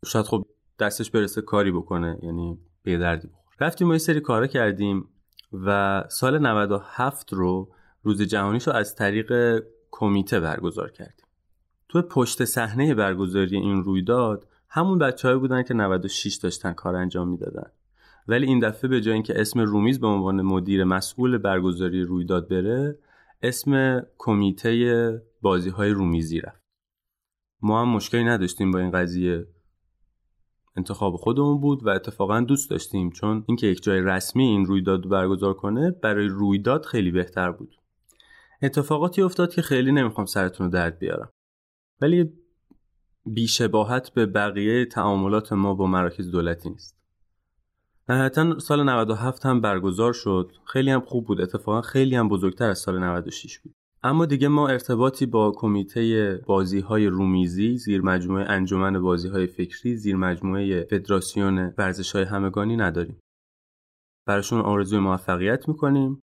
شاید 0.05 0.25
خب 0.25 0.45
دستش 0.79 1.11
برسه 1.11 1.41
کاری 1.41 1.71
بکنه 1.71 2.19
یعنی 2.23 2.59
به 2.83 2.97
دردی 2.97 3.27
بخور 3.27 3.55
رفتیم 3.59 3.87
ما 3.87 3.93
یه 3.93 3.99
سری 3.99 4.19
کارا 4.19 4.47
کردیم 4.47 5.09
و 5.53 6.03
سال 6.09 6.39
97 6.39 7.33
رو 7.33 7.69
روز 8.03 8.21
جهانیش 8.21 8.67
رو 8.67 8.73
از 8.73 8.95
طریق 8.95 9.59
کمیته 9.91 10.39
برگزار 10.39 10.91
کردیم 10.91 11.25
تو 11.89 12.01
پشت 12.01 12.45
صحنه 12.45 12.95
برگزاری 12.95 13.57
این 13.57 13.83
رویداد 13.83 14.47
همون 14.69 14.97
بچه‌ای 14.97 15.37
بودن 15.37 15.63
که 15.63 15.73
96 15.73 16.35
داشتن 16.35 16.73
کار 16.73 16.95
انجام 16.95 17.29
می‌دادن. 17.29 17.71
ولی 18.27 18.45
این 18.45 18.59
دفعه 18.59 18.89
به 18.89 19.01
جای 19.01 19.13
اینکه 19.13 19.41
اسم 19.41 19.59
رومیز 19.59 19.99
به 19.99 20.07
عنوان 20.07 20.41
مدیر 20.41 20.83
مسئول 20.83 21.37
برگزاری 21.37 22.01
رویداد 22.01 22.49
بره 22.49 22.99
اسم 23.41 24.01
کمیته 24.17 25.21
بازی 25.41 25.69
های 25.69 25.89
رومیزی 25.89 26.39
رفت. 26.39 26.63
ما 27.61 27.81
هم 27.81 27.89
مشکلی 27.89 28.23
نداشتیم 28.23 28.71
با 28.71 28.79
این 28.79 28.91
قضیه. 28.91 29.47
انتخاب 30.75 31.15
خودمون 31.15 31.59
بود 31.59 31.85
و 31.85 31.89
اتفاقا 31.89 32.41
دوست 32.41 32.69
داشتیم 32.69 33.09
چون 33.09 33.43
اینکه 33.47 33.67
یک 33.67 33.83
جای 33.83 34.01
رسمی 34.01 34.43
این 34.43 34.65
رویداد 34.65 35.03
رو 35.03 35.09
برگزار 35.09 35.53
کنه 35.53 35.91
برای 35.91 36.27
رویداد 36.27 36.85
خیلی 36.85 37.11
بهتر 37.11 37.51
بود. 37.51 37.75
اتفاقاتی 38.63 39.21
افتاد 39.21 39.53
که 39.53 39.61
خیلی 39.61 39.91
نمی‌خوام 39.91 40.25
سرتون 40.25 40.65
رو 40.65 40.73
درد 40.73 40.99
بیارم. 40.99 41.31
ولی 42.01 42.33
بیشباهت 43.25 44.13
به 44.13 44.25
بقیه 44.25 44.85
تعاملات 44.85 45.53
ما 45.53 45.73
با 45.73 45.87
مراکز 45.87 46.31
دولتی 46.31 46.69
نیست. 46.69 46.97
نهایتا 48.09 48.59
سال 48.59 48.83
97 48.83 49.45
هم 49.45 49.61
برگزار 49.61 50.13
شد. 50.13 50.51
خیلی 50.65 50.91
هم 50.91 51.01
خوب 51.01 51.25
بود. 51.25 51.41
اتفاقا 51.41 51.81
خیلی 51.81 52.15
هم 52.15 52.29
بزرگتر 52.29 52.69
از 52.69 52.79
سال 52.79 52.99
96 52.99 53.59
بود. 53.59 53.75
اما 54.03 54.25
دیگه 54.25 54.47
ما 54.47 54.67
ارتباطی 54.67 55.25
با 55.25 55.51
کمیته 55.55 56.41
بازی 56.45 56.79
های 56.79 57.07
رومیزی 57.07 57.77
زیر 57.77 58.01
مجموعه 58.01 58.45
انجمن 58.45 59.01
بازی 59.01 59.29
های 59.29 59.47
فکری 59.47 59.95
زیر 59.95 60.15
مجموعه 60.15 60.83
فدراسیون 60.83 61.73
ورزش 61.77 62.11
های 62.11 62.23
همگانی 62.23 62.77
نداریم. 62.77 63.19
براشون 64.25 64.61
آرزوی 64.61 64.99
موفقیت 64.99 65.69
می‌کنیم. 65.69 66.21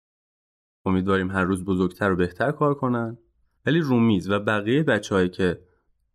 امیدواریم 0.89 1.31
هر 1.31 1.45
روز 1.45 1.65
بزرگتر 1.65 2.13
و 2.13 2.17
بهتر 2.17 2.53
کار 2.53 2.75
کنن. 2.75 3.19
ولی 3.67 3.81
رومیز 3.81 4.31
و 4.31 4.39
بقیه 4.39 4.83
بچههایی 4.83 5.29
که 5.29 5.61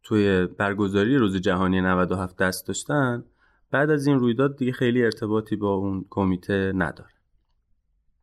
توی 0.04 0.46
برگزاری 0.46 1.18
روز 1.18 1.36
جهانی 1.36 1.82
97 1.82 2.38
دست 2.38 2.68
داشتن 2.68 3.24
بعد 3.72 3.90
از 3.90 4.08
این 4.08 4.20
رویداد 4.20 4.58
دیگه 4.58 4.72
خیلی 4.72 5.04
ارتباطی 5.04 5.56
با 5.56 5.74
اون 5.74 6.06
کمیته 6.10 6.72
نداره. 6.76 7.10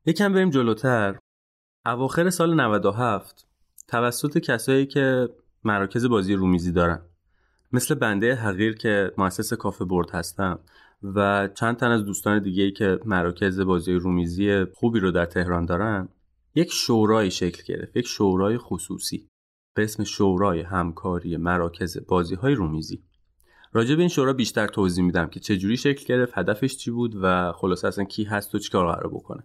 یکم 0.06 0.32
بریم 0.32 0.50
جلوتر. 0.50 1.18
اواخر 1.86 2.30
سال 2.30 2.60
97 2.60 3.46
توسط 3.88 4.38
کسایی 4.38 4.86
که 4.86 5.28
مراکز 5.64 6.06
بازی 6.06 6.34
رومیزی 6.34 6.72
دارن. 6.72 7.02
مثل 7.72 7.94
بنده 7.94 8.34
حقیر 8.34 8.74
که 8.74 9.12
مؤسس 9.18 9.52
کافه 9.52 9.84
برد 9.84 10.10
هستم 10.10 10.58
و 11.02 11.48
چند 11.54 11.76
تن 11.76 11.90
از 11.90 12.04
دوستان 12.04 12.42
دیگه 12.42 12.62
ای 12.62 12.72
که 12.72 12.98
مراکز 13.04 13.60
بازی 13.60 13.92
رومیزی 13.92 14.64
خوبی 14.64 15.00
رو 15.00 15.10
در 15.10 15.24
تهران 15.24 15.64
دارن 15.64 16.08
یک 16.54 16.72
شورای 16.72 17.30
شکل 17.30 17.62
گرفت 17.66 17.96
یک 17.96 18.06
شورای 18.06 18.58
خصوصی 18.58 19.28
به 19.74 19.82
اسم 19.84 20.04
شورای 20.04 20.60
همکاری 20.60 21.36
مراکز 21.36 22.06
بازی 22.06 22.34
های 22.34 22.54
رومیزی. 22.54 23.04
راجع 23.72 23.94
به 23.94 24.00
این 24.00 24.08
شورا 24.08 24.32
بیشتر 24.32 24.66
توضیح 24.66 25.04
میدم 25.04 25.26
که 25.26 25.40
چجوری 25.40 25.76
شکل 25.76 26.04
گرفت 26.06 26.38
هدفش 26.38 26.76
چی 26.76 26.90
بود 26.90 27.14
و 27.22 27.52
خلاصه 27.52 27.88
اصلا 27.88 28.04
کی 28.04 28.24
هست 28.24 28.54
و 28.54 28.58
چیکار 28.58 28.94
قرار 28.94 29.08
بکنه. 29.08 29.42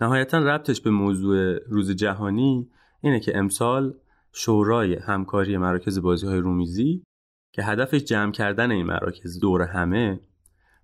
نهایتا 0.00 0.38
ربطش 0.38 0.80
به 0.80 0.90
موضوع 0.90 1.58
روز 1.66 1.90
جهانی 1.90 2.70
اینه 3.02 3.20
که 3.20 3.38
امسال 3.38 3.94
شورای 4.32 4.94
همکاری 4.94 5.56
مراکز 5.56 5.98
بازی 5.98 6.26
های 6.26 6.38
رومیزی 6.38 7.04
که 7.52 7.62
هدفش 7.62 8.04
جمع 8.04 8.32
کردن 8.32 8.70
این 8.70 8.86
مراکز 8.86 9.40
دور 9.40 9.62
همه 9.62 10.20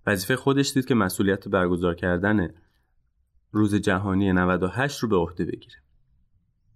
وظیفه 0.07 0.35
خودش 0.35 0.73
دید 0.73 0.85
که 0.85 0.95
مسئولیت 0.95 1.47
برگزار 1.47 1.95
کردن 1.95 2.49
روز 3.57 3.75
جهانی 3.75 4.33
98 4.33 4.99
رو 4.99 5.09
به 5.09 5.15
عهده 5.15 5.45
بگیره. 5.45 5.75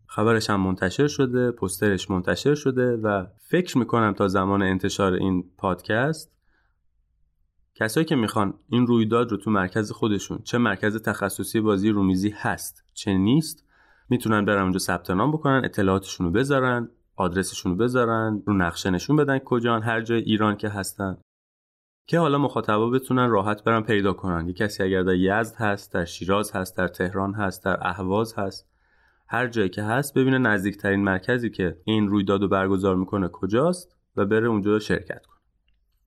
خبرش 0.08 0.50
هم 0.50 0.62
منتشر 0.62 1.08
شده 1.08 1.52
پسترش 1.52 2.12
منتشر 2.12 2.56
شده 2.56 2.98
و 2.98 3.26
فکر 3.38 3.78
می‌کنم 3.78 4.14
تا 4.14 4.28
زمان 4.28 4.62
انتشار 4.62 5.14
این 5.14 5.44
پادکست 5.58 6.32
کسایی 7.76 8.06
که 8.06 8.16
می‌خوان 8.16 8.54
این 8.70 8.88
رویداد 8.88 9.32
رو 9.32 9.38
تو 9.38 9.52
مرکز 9.52 9.92
خودشون 9.92 10.40
چه 10.44 10.58
مرکز 10.58 11.02
تخصصی 11.02 11.62
بازی 11.62 11.90
رومیزی 11.90 12.34
هست 12.38 12.84
چه 12.94 13.14
نیست 13.14 13.66
می‌تونن 14.10 14.46
برن 14.46 14.62
اونجا 14.62 14.80
ثبت 14.80 15.12
نام 15.12 15.32
بکنن 15.32 15.62
اطلاعاتشون 15.66 16.26
رو 16.26 16.32
بذارن 16.32 16.90
آدرسشون 17.16 17.72
رو 17.72 17.78
بذارن 17.78 18.44
رو 18.46 18.54
نقشه 18.54 18.90
نشون 18.90 19.16
بدن 19.16 19.40
کجان 19.40 19.84
هر 19.84 20.02
جای 20.02 20.22
ایران 20.22 20.58
که 20.58 20.70
هستن. 20.70 21.18
که 22.12 22.20
حالا 22.20 22.38
مخاطبا 22.38 22.90
بتونن 22.90 23.30
راحت 23.30 23.64
برن 23.64 23.82
پیدا 23.82 24.14
کنن. 24.14 24.48
یه 24.48 24.54
کسی 24.54 24.84
اگر 24.84 25.04
در 25.04 25.16
یزد 25.16 25.56
هست 25.56 25.94
در 25.94 26.06
شیراز 26.06 26.52
هست 26.52 26.78
در 26.78 26.88
تهران 26.88 27.34
هست 27.34 27.66
در 27.66 27.88
اهواز 27.88 28.34
هست 28.34 28.68
هر 29.28 29.48
جایی 29.48 29.70
که 29.70 29.84
هست 29.84 30.14
ببینه 30.14 30.38
نزدیکترین 30.38 31.04
مرکزی 31.04 31.50
که 31.50 31.78
این 31.84 32.08
رویداد 32.08 32.42
رو 32.42 32.48
برگزار 32.48 32.96
می‌کنه 32.96 33.28
کجاست 33.28 33.96
و 34.16 34.26
بره 34.26 34.48
اونجا 34.48 34.80
شرکت 34.80 35.26
کنه. 35.26 35.38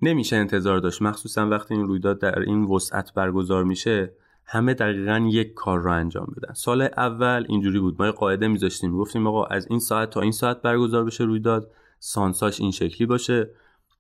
نمیشه 0.03 0.37
انتظار 0.37 0.79
داشت. 0.79 1.03
مخصوصا 1.03 1.49
وقتی 1.49 1.75
این 1.75 1.87
رویداد 1.87 2.19
در 2.21 2.39
این 2.39 2.65
وسعت 2.65 3.15
برگزار 3.15 3.65
میشه 3.65 4.13
همه 4.47 4.75
دقیقا 4.75 5.29
یک 5.31 5.55
کار 5.55 5.81
رو 5.81 5.93
انجام 5.93 6.35
بدن. 6.37 6.55
سال 6.55 6.83
اول 6.83 7.47
اینجوری 7.49 7.81
بود. 7.81 7.97
ما 7.99 8.07
یه 8.07 8.13
قاعده 8.13 8.49
میذاشتیم. 8.49 8.91
می‌گفتیم 8.91 9.27
آقا 9.27 9.45
از 9.45 9.67
این 9.71 9.79
ساعت 9.79 10.11
تا 10.11 10.21
این 10.21 10.33
ساعت 10.33 10.63
برگزار 10.63 11.05
بشه 11.05 11.25
رویداد. 11.25 11.71
سانساش 11.99 12.61
این 12.61 12.71
شکلی 12.71 13.07
باشه. 13.07 13.51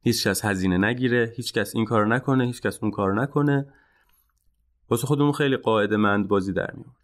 هیچ 0.05 0.29
کس 0.29 0.45
هزینه 0.45 0.79
نگیره 0.79 1.33
هیچ 1.37 1.53
کس 1.53 1.75
این 1.77 1.85
کار 1.85 2.07
نکنه 2.07 2.47
هیچ 2.47 2.63
کس 2.63 2.79
اون 2.83 2.91
کار 2.91 3.23
نکنه. 3.23 3.67
واسه 4.91 5.07
خودمون 5.07 5.33
خیلی 5.33 5.57
قاعده 5.57 5.97
مند 5.97 6.29
بازی 6.29 6.53
در 6.53 6.71
میاد 6.75 6.95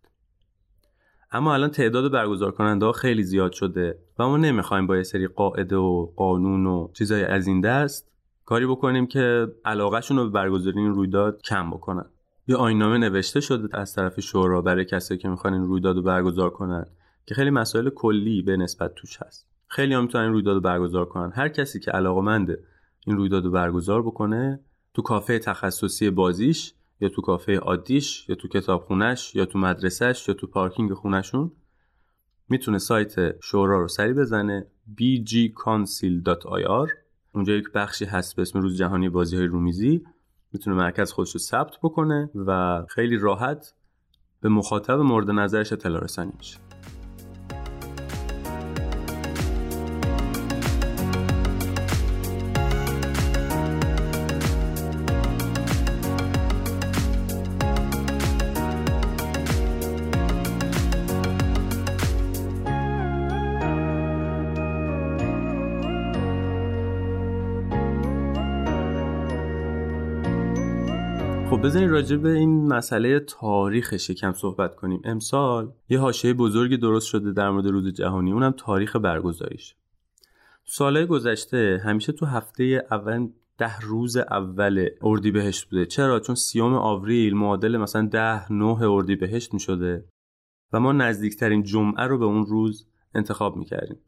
اما 1.32 1.54
الان 1.54 1.70
تعداد 1.70 2.12
برگزار 2.12 2.50
کننده 2.52 2.86
ها 2.86 2.92
خیلی 2.92 3.22
زیاد 3.22 3.52
شده 3.52 3.98
و 4.18 4.28
ما 4.28 4.36
نمی‌خوایم 4.36 4.86
با 4.86 4.96
یه 4.96 5.02
سری 5.02 5.26
قاعده 5.26 5.76
و 5.76 6.06
قانون 6.16 6.66
و 6.66 6.88
چیزای 6.92 7.24
از 7.24 7.46
این 7.46 7.60
دست 7.60 8.10
کاری 8.44 8.66
بکنیم 8.66 9.06
که 9.06 9.48
علاقهشون 9.64 10.16
رو 10.16 10.24
به 10.24 10.30
برگزاری 10.30 10.78
این 10.78 10.94
رویداد 10.94 11.42
کم 11.42 11.70
بکنن. 11.70 12.06
یه 12.46 12.56
آینامه 12.56 12.98
نوشته 12.98 13.40
شده 13.40 13.78
از 13.78 13.94
طرف 13.94 14.20
شورا 14.20 14.62
برای 14.62 14.84
کسایی 14.84 15.20
که 15.20 15.28
می‌خوان 15.28 15.54
این 15.54 15.64
رویداد 15.64 15.96
رو 15.96 16.02
برگزار 16.02 16.50
کنن 16.50 16.86
که 17.26 17.34
خیلی 17.34 17.50
مسائل 17.50 17.90
کلی 17.90 18.42
به 18.42 18.56
نسبت 18.56 18.94
توش 18.94 19.22
هست. 19.22 19.46
خیلی 19.68 19.94
هم 19.94 20.02
می‌تونن 20.02 20.24
این 20.24 20.32
رویداد 20.32 20.54
رو 20.54 20.60
برگزار 20.60 21.04
کنن. 21.04 21.32
هر 21.34 21.48
کسی 21.48 21.80
که 21.80 21.90
علاقمنده 21.90 22.58
این 23.06 23.16
رویداد 23.16 23.44
رو 23.44 23.50
برگزار 23.50 24.02
بکنه 24.02 24.60
تو 24.94 25.02
کافه 25.02 25.38
تخصصی 25.38 26.10
بازیش 26.10 26.74
یا 27.00 27.08
تو 27.08 27.22
کافه 27.22 27.56
عادیش 27.56 28.28
یا 28.28 28.34
تو 28.34 28.48
کتابخونش 28.48 29.34
یا 29.34 29.46
تو 29.46 29.58
مدرسهش 29.58 30.28
یا 30.28 30.34
تو 30.34 30.46
پارکینگ 30.46 30.94
خونشون 30.94 31.52
می‌تونه 32.48 32.78
سایت 32.78 33.42
شورا 33.42 33.80
رو 33.80 33.88
سری 33.88 34.12
بزنه 34.12 34.66
bgcouncil.ir 34.98 36.90
اونجا 37.34 37.52
یک 37.52 37.72
بخشی 37.74 38.04
هست 38.04 38.36
به 38.36 38.42
اسم 38.42 38.60
روز 38.60 38.78
جهانی 38.78 39.08
بازی 39.08 39.36
های 39.36 39.46
رومیزی. 39.46 40.04
می‌تونه 40.52 40.76
مرکز 40.76 41.12
خودش 41.12 41.32
رو 41.32 41.40
ثبت 41.40 41.76
بکنه 41.82 42.30
و 42.34 42.82
خیلی 42.88 43.16
راحت 43.16 43.74
به 44.40 44.48
مخاطب 44.48 44.98
مورد 44.98 45.30
نظرش 45.30 45.72
اطلاع 45.72 46.02
میشه. 46.38 46.69
خب 71.60 71.66
بزنین 71.66 71.90
راجع 71.90 72.16
به 72.16 72.28
این 72.28 72.72
مسئله 72.72 73.20
تاریخش 73.20 74.10
یکم 74.10 74.32
صحبت 74.32 74.76
کنیم. 74.76 75.00
امسال 75.04 75.72
یه 75.88 75.98
حاشیه 75.98 76.34
بزرگی 76.34 76.76
درست 76.76 77.06
شده 77.06 77.32
در 77.32 77.50
مورد 77.50 77.66
روز 77.66 77.92
جهانی 77.92 78.32
اونم 78.32 78.50
تاریخ 78.50 78.96
برگزاریش. 78.96 79.74
سالهای 80.64 81.06
گذشته 81.06 81.80
همیشه 81.84 82.12
تو 82.12 82.26
هفته 82.26 82.86
اول 82.90 83.28
ده 83.58 83.80
روز 83.80 84.16
اول 84.16 84.88
اردیبهشت 85.02 85.70
بوده. 85.70 85.86
چرا؟ 85.86 86.20
چون 86.20 86.34
سیوم 86.34 86.74
آوریل 86.74 87.36
معادل 87.36 87.76
مثلا 87.76 88.08
ده 88.12 88.52
نه 88.52 88.82
اردیبهشت 88.82 89.54
می 89.54 89.60
شده 89.60 90.04
و 90.72 90.80
ما 90.80 90.92
نزدیکترین 90.92 91.62
جمعه 91.62 92.06
رو 92.06 92.18
به 92.18 92.24
اون 92.24 92.46
روز 92.46 92.88
انتخاب 93.14 93.56
می‌کردیم. 93.56 93.98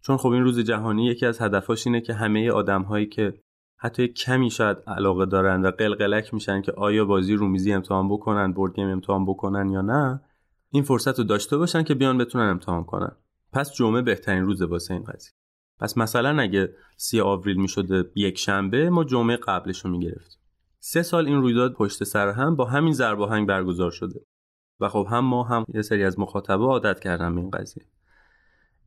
چون 0.00 0.16
خب 0.16 0.28
این 0.28 0.42
روز 0.42 0.58
جهانی 0.58 1.06
یکی 1.06 1.26
از 1.26 1.40
هدفاش 1.40 1.86
اینه 1.86 2.00
که 2.00 2.14
همه 2.14 2.50
آدم 2.50 2.82
هایی 2.82 3.06
که 3.06 3.34
حتی 3.84 4.08
کمی 4.08 4.50
شاید 4.50 4.76
علاقه 4.86 5.26
دارن 5.26 5.62
و 5.62 5.70
قلقلک 5.70 6.34
میشن 6.34 6.62
که 6.62 6.72
آیا 6.72 7.04
بازی 7.04 7.34
رومیزی 7.34 7.72
امتحان 7.72 8.08
بکنن 8.08 8.52
بورد 8.52 8.74
گیم 8.74 8.88
امتحان 8.88 9.26
بکنن 9.26 9.68
یا 9.68 9.80
نه 9.80 10.20
این 10.70 10.82
فرصت 10.82 11.18
رو 11.18 11.24
داشته 11.24 11.56
باشن 11.56 11.82
که 11.82 11.94
بیان 11.94 12.18
بتونن 12.18 12.48
امتحان 12.48 12.84
کنن. 12.84 13.16
پس 13.52 13.74
جمعه 13.74 14.02
بهترین 14.02 14.44
روزه 14.44 14.66
واسه 14.66 14.94
این 14.94 15.02
قضیه. 15.02 15.32
پس 15.80 15.98
مثلا 15.98 16.42
اگه 16.42 16.74
سی 16.96 17.20
آوریل 17.20 17.56
می‌شده 17.56 18.04
یک 18.16 18.38
شنبه 18.38 18.90
ما 18.90 19.04
جمعه 19.04 19.36
قبلش 19.36 19.84
رو 19.84 19.90
می‌گرفتیم. 19.90 20.40
سه 20.80 21.02
سال 21.02 21.26
این 21.26 21.40
رویداد 21.40 21.74
پشت 21.74 22.04
سر 22.04 22.28
هم 22.28 22.56
با 22.56 22.64
همین 22.64 22.92
ضرب 22.92 23.46
برگزار 23.46 23.90
شده. 23.90 24.20
و 24.80 24.88
خب 24.88 25.06
هم 25.10 25.24
ما 25.24 25.42
هم 25.42 25.64
یه 25.74 25.82
سری 25.82 26.04
از 26.04 26.18
مخاطبه 26.18 26.64
عادت 26.64 27.00
کردن 27.00 27.34
به 27.34 27.40
این 27.40 27.50
قضیه. 27.50 27.84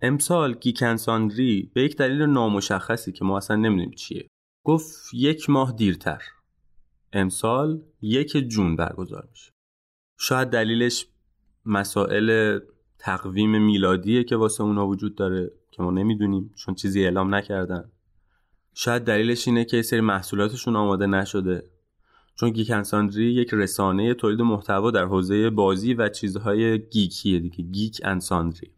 امسال 0.02 0.54
گیک 0.54 0.97
اند 0.97 1.18
ساندری 1.18 1.72
به 1.74 1.82
یک 1.82 1.98
دلیل 1.98 2.22
نامشخصی 2.22 3.12
که 3.12 3.26
ما 3.26 3.38
اصلا 3.38 3.56
نمی‌دونیم 3.56 3.92
چیه. 3.92 4.30
گفت 4.66 5.14
یک 5.14 5.50
ماه 5.50 5.72
دیرتر. 5.72 6.22
امسال 7.14 7.82
یک 8.02 8.38
ژوئن 8.38 8.76
برگزار 8.76 9.28
میشه. 9.32 9.52
شاید 10.18 10.50
دلیلش 10.50 11.08
مسائل 11.66 12.60
تقویم 13.00 13.62
میلادیه 13.62 14.24
که 14.24 14.36
واسه 14.36 14.64
اونا 14.64 14.88
وجود 14.88 15.16
داره 15.16 15.52
که 15.72 15.84
ما 15.84 15.92
نمی‌دونیم 15.92 16.54
چون 16.56 16.76
چیزی 16.76 17.04
اعلام 17.04 17.36
نکردن. 17.36 17.92
شاید 18.74 19.04
دلیلش 19.04 19.48
اینه 19.48 19.66
که 19.66 19.82
سری 19.82 20.02
محصولاتشون 20.02 20.76
آماده 20.76 21.06
نشده. 21.06 21.64
چون 22.36 22.50
گیک 22.50 22.72
اند 22.72 22.87
ساندری 22.87 23.26
یک 23.26 23.50
رسانه 23.54 24.14
تولید 24.14 24.42
محتوا 24.42 24.92
در 24.92 25.06
حوزه 25.06 25.50
بازی 25.50 25.94
و 25.94 26.10
چیزهای 26.10 26.80
geekیه 26.80 27.40
دیگه 27.40 27.64
گیک 27.64 28.02
اند 28.04 28.23
ساندری 28.23 28.72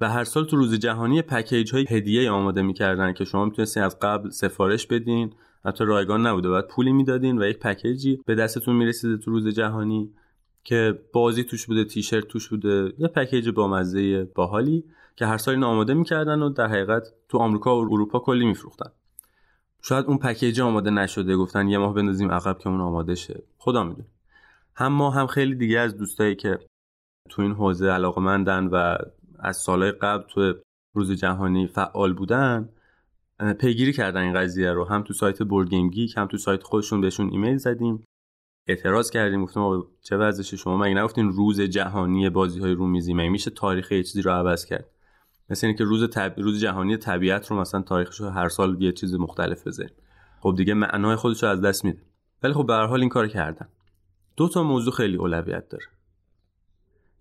و 0.00 0.10
هر 0.10 0.24
سال 0.24 0.44
تو 0.44 0.56
روز 0.56 0.74
جهانی 0.74 1.22
پکیج 1.22 1.72
های 1.72 1.86
هدیه 1.88 2.30
آماده 2.30 2.62
می‌کردن 2.62 3.12
که 3.12 3.24
شما 3.24 3.44
می‌تونستین 3.44 3.82
از 3.82 3.98
قبل 3.98 4.30
سفارش 4.30 4.86
بدین. 4.86 5.32
حتی 5.64 5.84
رایگان 5.84 6.26
نبوده 6.26 6.50
بعد 6.50 6.68
پولی 6.68 6.92
می‌دادین 6.92 7.42
و 7.42 7.46
یک 7.46 7.58
پکیجی 7.58 8.20
به 8.26 8.34
دستتون 8.34 8.76
می‌رسیده 8.76 9.16
تو 9.16 9.30
روز 9.30 9.48
جهانی 9.48 10.12
که 10.64 10.98
بازی 11.12 11.44
توش 11.44 11.66
بوده 11.66 11.84
تیشرت 11.84 12.24
توش 12.24 12.48
بوده 12.48 12.92
یه 12.98 13.08
پکیج 13.08 13.48
بامزه 13.48 14.24
باحالی 14.24 14.84
که 15.16 15.26
هر 15.26 15.38
سال 15.38 15.64
آماده 15.64 15.94
می‌کردن 15.94 16.42
و 16.42 16.48
در 16.48 16.66
حقیقت 16.66 17.02
تو 17.28 17.38
آمریکا 17.38 17.76
و 17.76 17.92
اروپا 17.92 18.18
کلی 18.18 18.46
میفروختن. 18.46 18.90
شاید 19.82 20.06
اون 20.06 20.18
پکیج 20.18 20.60
آماده 20.60 20.90
نشده 20.90 21.36
گفتن 21.36 21.68
یه 21.68 21.78
ماه 21.78 21.94
بندازیم 21.94 22.30
عقب 22.30 22.58
که 22.58 22.68
اون 22.68 22.80
آماده 22.80 23.14
شه. 23.14 23.42
خدا 23.58 23.84
می‌دونه. 23.84 24.08
هم 24.74 24.92
ما 24.92 25.10
هم 25.10 25.26
خیلی 25.26 25.54
دیگه 25.54 25.78
از 25.78 25.96
دوستایی 25.96 26.34
که 26.34 26.58
تو 27.28 27.42
این 27.42 27.52
حوزه 27.52 27.86
علاقمندن 27.86 28.66
و 28.66 28.96
از 29.42 29.56
سالهای 29.56 29.92
قبل 29.92 30.24
تو 30.28 30.54
روز 30.94 31.12
جهانی 31.12 31.66
فعال 31.66 32.12
بودن 32.12 32.68
پیگیری 33.58 33.92
کردن 33.92 34.20
این 34.20 34.34
قضیه 34.34 34.72
رو. 34.72 34.84
هم 34.84 35.02
تو 35.02 35.12
سایت 35.12 35.42
بورگیم 35.42 35.90
گیک 35.90 36.16
هم 36.16 36.26
تو 36.26 36.36
سایت 36.36 36.62
خودشون 36.62 37.00
بهشون 37.00 37.30
ایمیل 37.30 37.56
زدیم. 37.56 38.04
اعتراض 38.66 39.10
کردیم 39.10 39.44
گفتیم 39.44 39.84
چه 40.02 40.16
وضعشه 40.16 40.56
شما 40.56 40.76
مگه 40.76 40.94
نگفتین 40.94 41.28
روز 41.28 41.60
جهانی 41.60 42.30
بازی 42.30 42.60
های 42.60 42.72
رومیزی 42.72 43.14
مگه 43.14 43.28
میشه 43.28 43.50
تاریخ 43.50 43.92
یه 43.92 44.02
چیزی 44.02 44.22
رو 44.22 44.30
عوض 44.30 44.64
کرد؟ 44.64 44.84
مثل 45.50 45.66
اینکه 45.66 45.84
روز 45.84 46.08
روز 46.36 46.60
جهانی 46.60 46.96
طبیعت 46.96 47.46
رو 47.46 47.60
مثلا 47.60 47.82
تاریخش 47.82 48.20
رو 48.20 48.28
هر 48.28 48.48
سال 48.48 48.82
یه 48.82 48.92
چیز 48.92 49.14
مختلف 49.14 49.66
بذاریم. 49.66 49.94
خب 50.40 50.54
دیگه 50.56 50.74
معنای 50.74 51.16
خودش 51.16 51.42
رو 51.42 51.48
از 51.48 51.60
دست 51.60 51.84
میده 51.84 52.02
ولی 52.42 52.52
خب 52.52 52.66
به 52.66 52.72
هر 52.72 52.86
حال 52.86 53.00
این 53.00 53.08
کار 53.08 53.28
کردن. 53.28 53.68
دو 54.36 54.48
تا 54.48 54.62
موضوع 54.62 54.92
خیلی 54.92 55.16
اولویت 55.16 55.68
داره. 55.68 55.84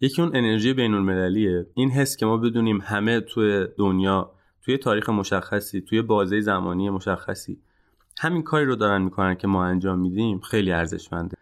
یکی 0.01 0.21
اون 0.21 0.35
انرژی 0.35 0.73
بین 0.73 0.93
المللیه 0.93 1.67
این 1.73 1.89
حس 1.89 2.17
که 2.17 2.25
ما 2.25 2.37
بدونیم 2.37 2.81
همه 2.81 3.19
توی 3.19 3.67
دنیا 3.77 4.31
توی 4.61 4.77
تاریخ 4.77 5.09
مشخصی 5.09 5.81
توی 5.81 6.01
بازه 6.01 6.41
زمانی 6.41 6.89
مشخصی 6.89 7.61
همین 8.19 8.43
کاری 8.43 8.65
رو 8.65 8.75
دارن 8.75 9.01
می‌کنن 9.01 9.35
که 9.35 9.47
ما 9.47 9.65
انجام 9.65 9.99
میدیم 9.99 10.39
خیلی 10.39 10.71
ارزشمنده. 10.71 11.37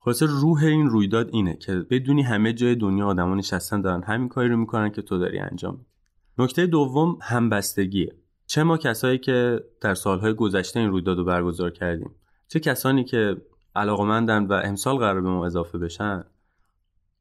خلاصه 0.00 0.26
روح 0.26 0.64
این 0.64 0.86
رویداد 0.86 1.30
اینه 1.32 1.56
که 1.56 1.74
بدونی 1.74 2.22
همه 2.22 2.52
جای 2.52 2.74
دنیا 2.74 3.06
آدما 3.06 3.34
نشستن 3.34 3.80
دارن 3.80 4.02
همین 4.02 4.28
کاری 4.28 4.48
رو 4.48 4.56
می‌کنن 4.56 4.90
که 4.90 5.02
تو 5.02 5.18
داری 5.18 5.38
انجام 5.38 5.72
میدی. 5.72 5.86
نکته 6.38 6.66
دوم 6.66 7.18
همبستگیه. 7.22 8.14
چه 8.46 8.62
ما 8.62 8.76
کسایی 8.76 9.18
که 9.18 9.64
در 9.80 9.94
سالهای 9.94 10.34
گذشته 10.34 10.80
این 10.80 10.88
رویداد 10.88 11.18
رو 11.18 11.24
برگزار 11.24 11.70
کردیم؟ 11.70 12.10
چه 12.48 12.60
کسانی 12.60 13.04
که 13.04 13.36
علاقمندن 13.76 14.46
و 14.46 14.52
امسال 14.52 14.96
قرار 14.96 15.20
به 15.20 15.28
ما 15.28 15.46
اضافه 15.46 15.78
بشن؟ 15.78 16.24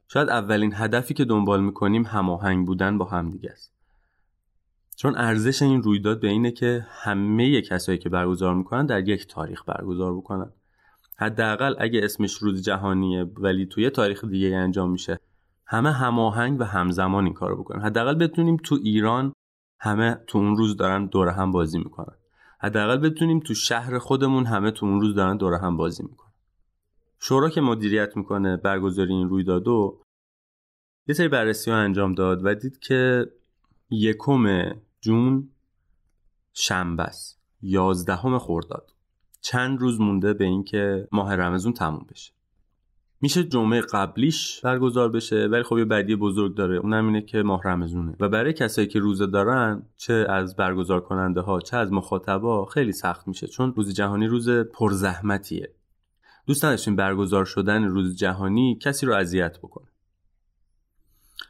شاید 0.07 0.29
اولین 0.29 0.73
هدفی 0.75 1.13
که 1.13 1.25
دنبال 1.25 1.63
می‌کنیم 1.63 2.05
هماهنگ 2.05 2.67
بودن 2.67 2.97
با 2.97 3.05
همدیگه 3.05 3.49
است. 3.49 3.73
چون 4.95 5.17
ارزش 5.17 5.61
این 5.61 5.83
رویداد 5.83 6.19
به 6.19 6.27
اینه 6.27 6.51
که 6.51 6.85
همه 6.89 7.61
کسایی 7.61 7.97
که 7.97 8.09
برگزار 8.09 8.55
می‌کنن 8.55 8.85
در 8.85 9.07
یک 9.09 9.27
تاریخ 9.27 9.63
برگزار 9.67 10.17
بکنن. 10.17 10.51
حداقل 11.17 11.75
اگه 11.79 12.01
اسمش 12.03 12.33
روز 12.33 12.63
جهانیه 12.63 13.23
ولی 13.37 13.65
توی 13.65 13.89
تاریخ 13.89 14.25
دیگه 14.25 14.55
انجام 14.55 14.91
میشه 14.91 15.19
همه 15.65 15.91
هماهنگ 15.91 16.59
و 16.59 16.63
همزمان 16.63 17.23
این 17.23 17.33
کارو 17.33 17.57
بکنن. 17.57 17.81
حداقل 17.81 18.15
بتونیم 18.15 18.57
تو 18.57 18.79
ایران 18.83 19.33
همه 19.79 20.17
تو 20.27 20.37
اون 20.37 20.57
روز 20.57 20.77
دارن 20.77 21.05
دور 21.05 21.29
هم 21.29 21.51
بازی 21.51 21.77
می‌کنن. 21.77 22.15
حداقل 22.61 22.97
بتونیم 22.97 23.39
تو 23.39 23.53
شهر 23.53 23.97
خودمون 23.97 24.45
همه 24.45 24.71
تو 24.71 24.85
اون 24.85 25.01
روز 25.01 25.15
دارن 25.15 25.37
دور 25.37 25.53
هم 25.53 25.77
بازی 25.77 26.03
می‌کنن. 26.03 26.22
شورا 27.25 27.49
که 27.49 27.61
مدیریت 27.61 28.17
می‌کنه 28.17 28.57
برگزاری 28.57 29.13
این 29.13 29.29
رویدادو 29.29 30.01
یه 31.07 31.15
سری 31.15 31.27
بررسی 31.27 31.71
ها 31.71 31.77
انجام 31.77 32.13
داد 32.13 32.45
و 32.45 32.55
دید 32.55 32.79
که 32.79 33.31
یکم 33.89 34.71
جون 35.01 35.49
شنبه 36.53 37.03
است 37.03 37.41
یازدهم 37.61 38.39
خرداد 38.39 38.93
چند 39.41 39.79
روز 39.79 40.01
مونده 40.01 40.33
به 40.33 40.45
اینکه 40.45 41.07
ماه 41.11 41.35
رمزون 41.35 41.73
تموم 41.73 42.05
بشه. 42.11 42.33
میشه 43.21 43.43
جمعه 43.43 43.81
قبلیش 43.81 44.61
برگزار 44.61 45.09
بشه 45.09 45.47
ولی 45.51 45.63
خب 45.63 45.77
یه 45.77 45.85
بدی 45.85 46.15
بزرگ 46.15 46.55
داره 46.55 46.77
اونم 46.77 47.05
اینه 47.05 47.21
که 47.21 47.43
ماه 47.43 47.61
رمزونه 47.63 48.15
و 48.19 48.29
برای 48.29 48.53
کسایی 48.53 48.87
که 48.87 48.99
روزه 48.99 49.27
دارن 49.27 49.83
چه 49.97 50.13
از 50.29 50.55
برگزار 50.55 51.01
کننده 51.01 51.41
ها 51.41 51.59
چه 51.59 51.77
از 51.77 51.91
مخاطبا 51.91 52.65
خیلی 52.65 52.91
سخت 52.91 53.27
میشه 53.27 53.47
چون 53.47 53.73
روز 53.73 53.93
جهانی 53.93 54.27
روز 54.27 54.49
پرزحمتیه. 54.49 55.73
دوست 56.45 56.65
نداشتیم 56.65 56.95
برگزار 56.95 57.45
شدن 57.45 57.83
روز 57.83 58.17
جهانی 58.17 58.77
کسی 58.81 59.05
رو 59.05 59.13
اذیت 59.13 59.57
بکنه. 59.57 59.87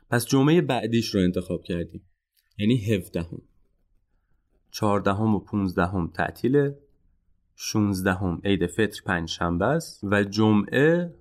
پس 0.09 0.25
جمعه 0.25 0.61
بعدیش 0.61 1.15
رو 1.15 1.21
انتخاب 1.21 1.63
کردیم. 1.63 2.01
یعنی 2.57 2.77
17 2.77 3.21
هم 3.21 3.41
14 4.71 5.11
و 5.11 5.39
15 5.39 5.85
هم 5.85 6.07
تعطیله 6.07 6.77
16 7.55 8.13
هم 8.13 8.41
عید 8.45 8.67
فطر 8.67 9.01
پنج 9.05 9.29
شنبه 9.29 9.65
است 9.65 10.03
و 10.03 10.23
جمعه 10.23 11.13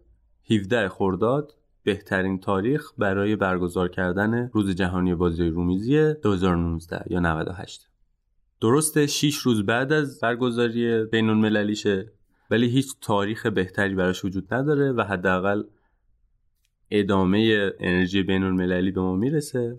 17 0.51 0.89
خرداد 0.89 1.55
بهترین 1.83 2.41
تاریخ 2.41 2.93
برای 2.99 3.37
برگزار 3.37 3.89
کردن 3.89 4.49
روز 4.53 4.71
جهانی 4.71 5.15
بازی 5.15 5.49
رومیزی 5.49 6.15
2019 6.15 7.03
یا 7.11 7.21
98 7.21 7.89
درسته 8.61 9.07
6 9.07 9.35
روز 9.35 9.67
بعد 9.67 9.93
از 9.93 10.21
برگزاری 10.21 11.05
بین 11.05 11.29
المللیشه 11.29 12.13
ولی 12.53 12.69
هیچ 12.69 12.95
تاریخ 13.01 13.47
بهتری 13.47 13.95
براش 13.95 14.25
وجود 14.25 14.55
نداره 14.55 14.93
و 14.93 15.03
حداقل 15.03 15.62
ادامه 16.91 17.71
انرژی 17.81 18.23
بین 18.23 18.43
المللی 18.43 18.91
به 18.91 19.01
ما 19.01 19.17
می‌رسه 19.17 19.77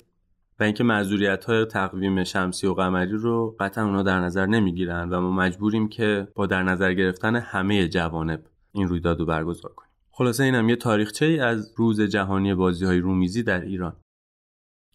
و 0.59 0.63
اینکه 0.63 0.83
معذوریت 0.83 1.45
های 1.45 1.65
تقویم 1.65 2.23
شمسی 2.23 2.67
و 2.67 2.73
قمری 2.73 3.12
رو 3.12 3.55
قطعا 3.59 3.86
اونا 3.86 4.03
در 4.03 4.19
نظر 4.19 4.45
نمی‌گیرن 4.45 5.09
و 5.09 5.21
ما 5.21 5.31
مجبوریم 5.31 5.89
که 5.89 6.27
با 6.36 6.45
در 6.45 6.63
نظر 6.63 6.93
گرفتن 6.93 7.36
همه 7.36 7.88
جوانب 7.88 8.43
این 8.71 8.88
رویداد 8.88 9.19
رو 9.19 9.25
برگزار 9.25 9.73
کنیم. 9.73 9.91
خلاصه 10.12 10.43
اینم 10.43 10.69
یه 10.69 10.75
تاریخچه 10.75 11.25
ای 11.25 11.39
از 11.39 11.73
روز 11.77 12.01
جهانی 12.01 12.53
بازی 12.53 12.86
های 12.86 12.99
رومیزی 12.99 13.43
در 13.43 13.62
ایران. 13.62 13.95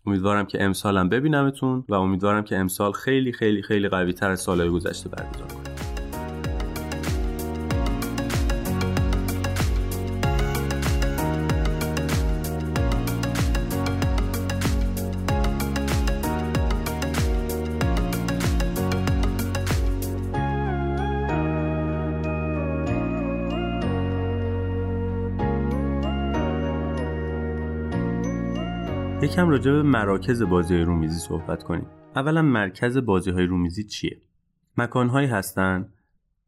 امیدوارم 0.07 0.47
که 0.47 0.64
امسالم 0.64 1.09
ببینمتون 1.09 1.85
و 1.88 1.95
امیدوارم 1.95 2.45
که 2.45 2.59
امسال 2.59 2.93
خیلی 2.93 3.33
خیلی 3.33 3.62
خیلی 3.62 3.88
قوی 3.88 4.12
تر 4.12 4.31
از 4.31 4.41
سالهای 4.41 4.71
گذشته 4.71 5.09
برگزار 5.09 5.47
کنیم. 5.49 5.68
یکم 29.29 29.49
راجع 29.49 29.73
به 29.73 29.83
مراکز 29.83 30.43
بازی 30.43 30.75
های 30.75 30.83
رومیزی 30.83 31.19
صحبت 31.19 31.62
کنیم. 31.62 31.87
اولا 32.17 32.43
مرکز 32.43 32.99
بازی 32.99 33.31
های 33.31 33.47
رومیزی 33.47 33.85
چیه؟ 33.85 34.23
مکانهایی 34.77 35.29
هستن 35.29 35.93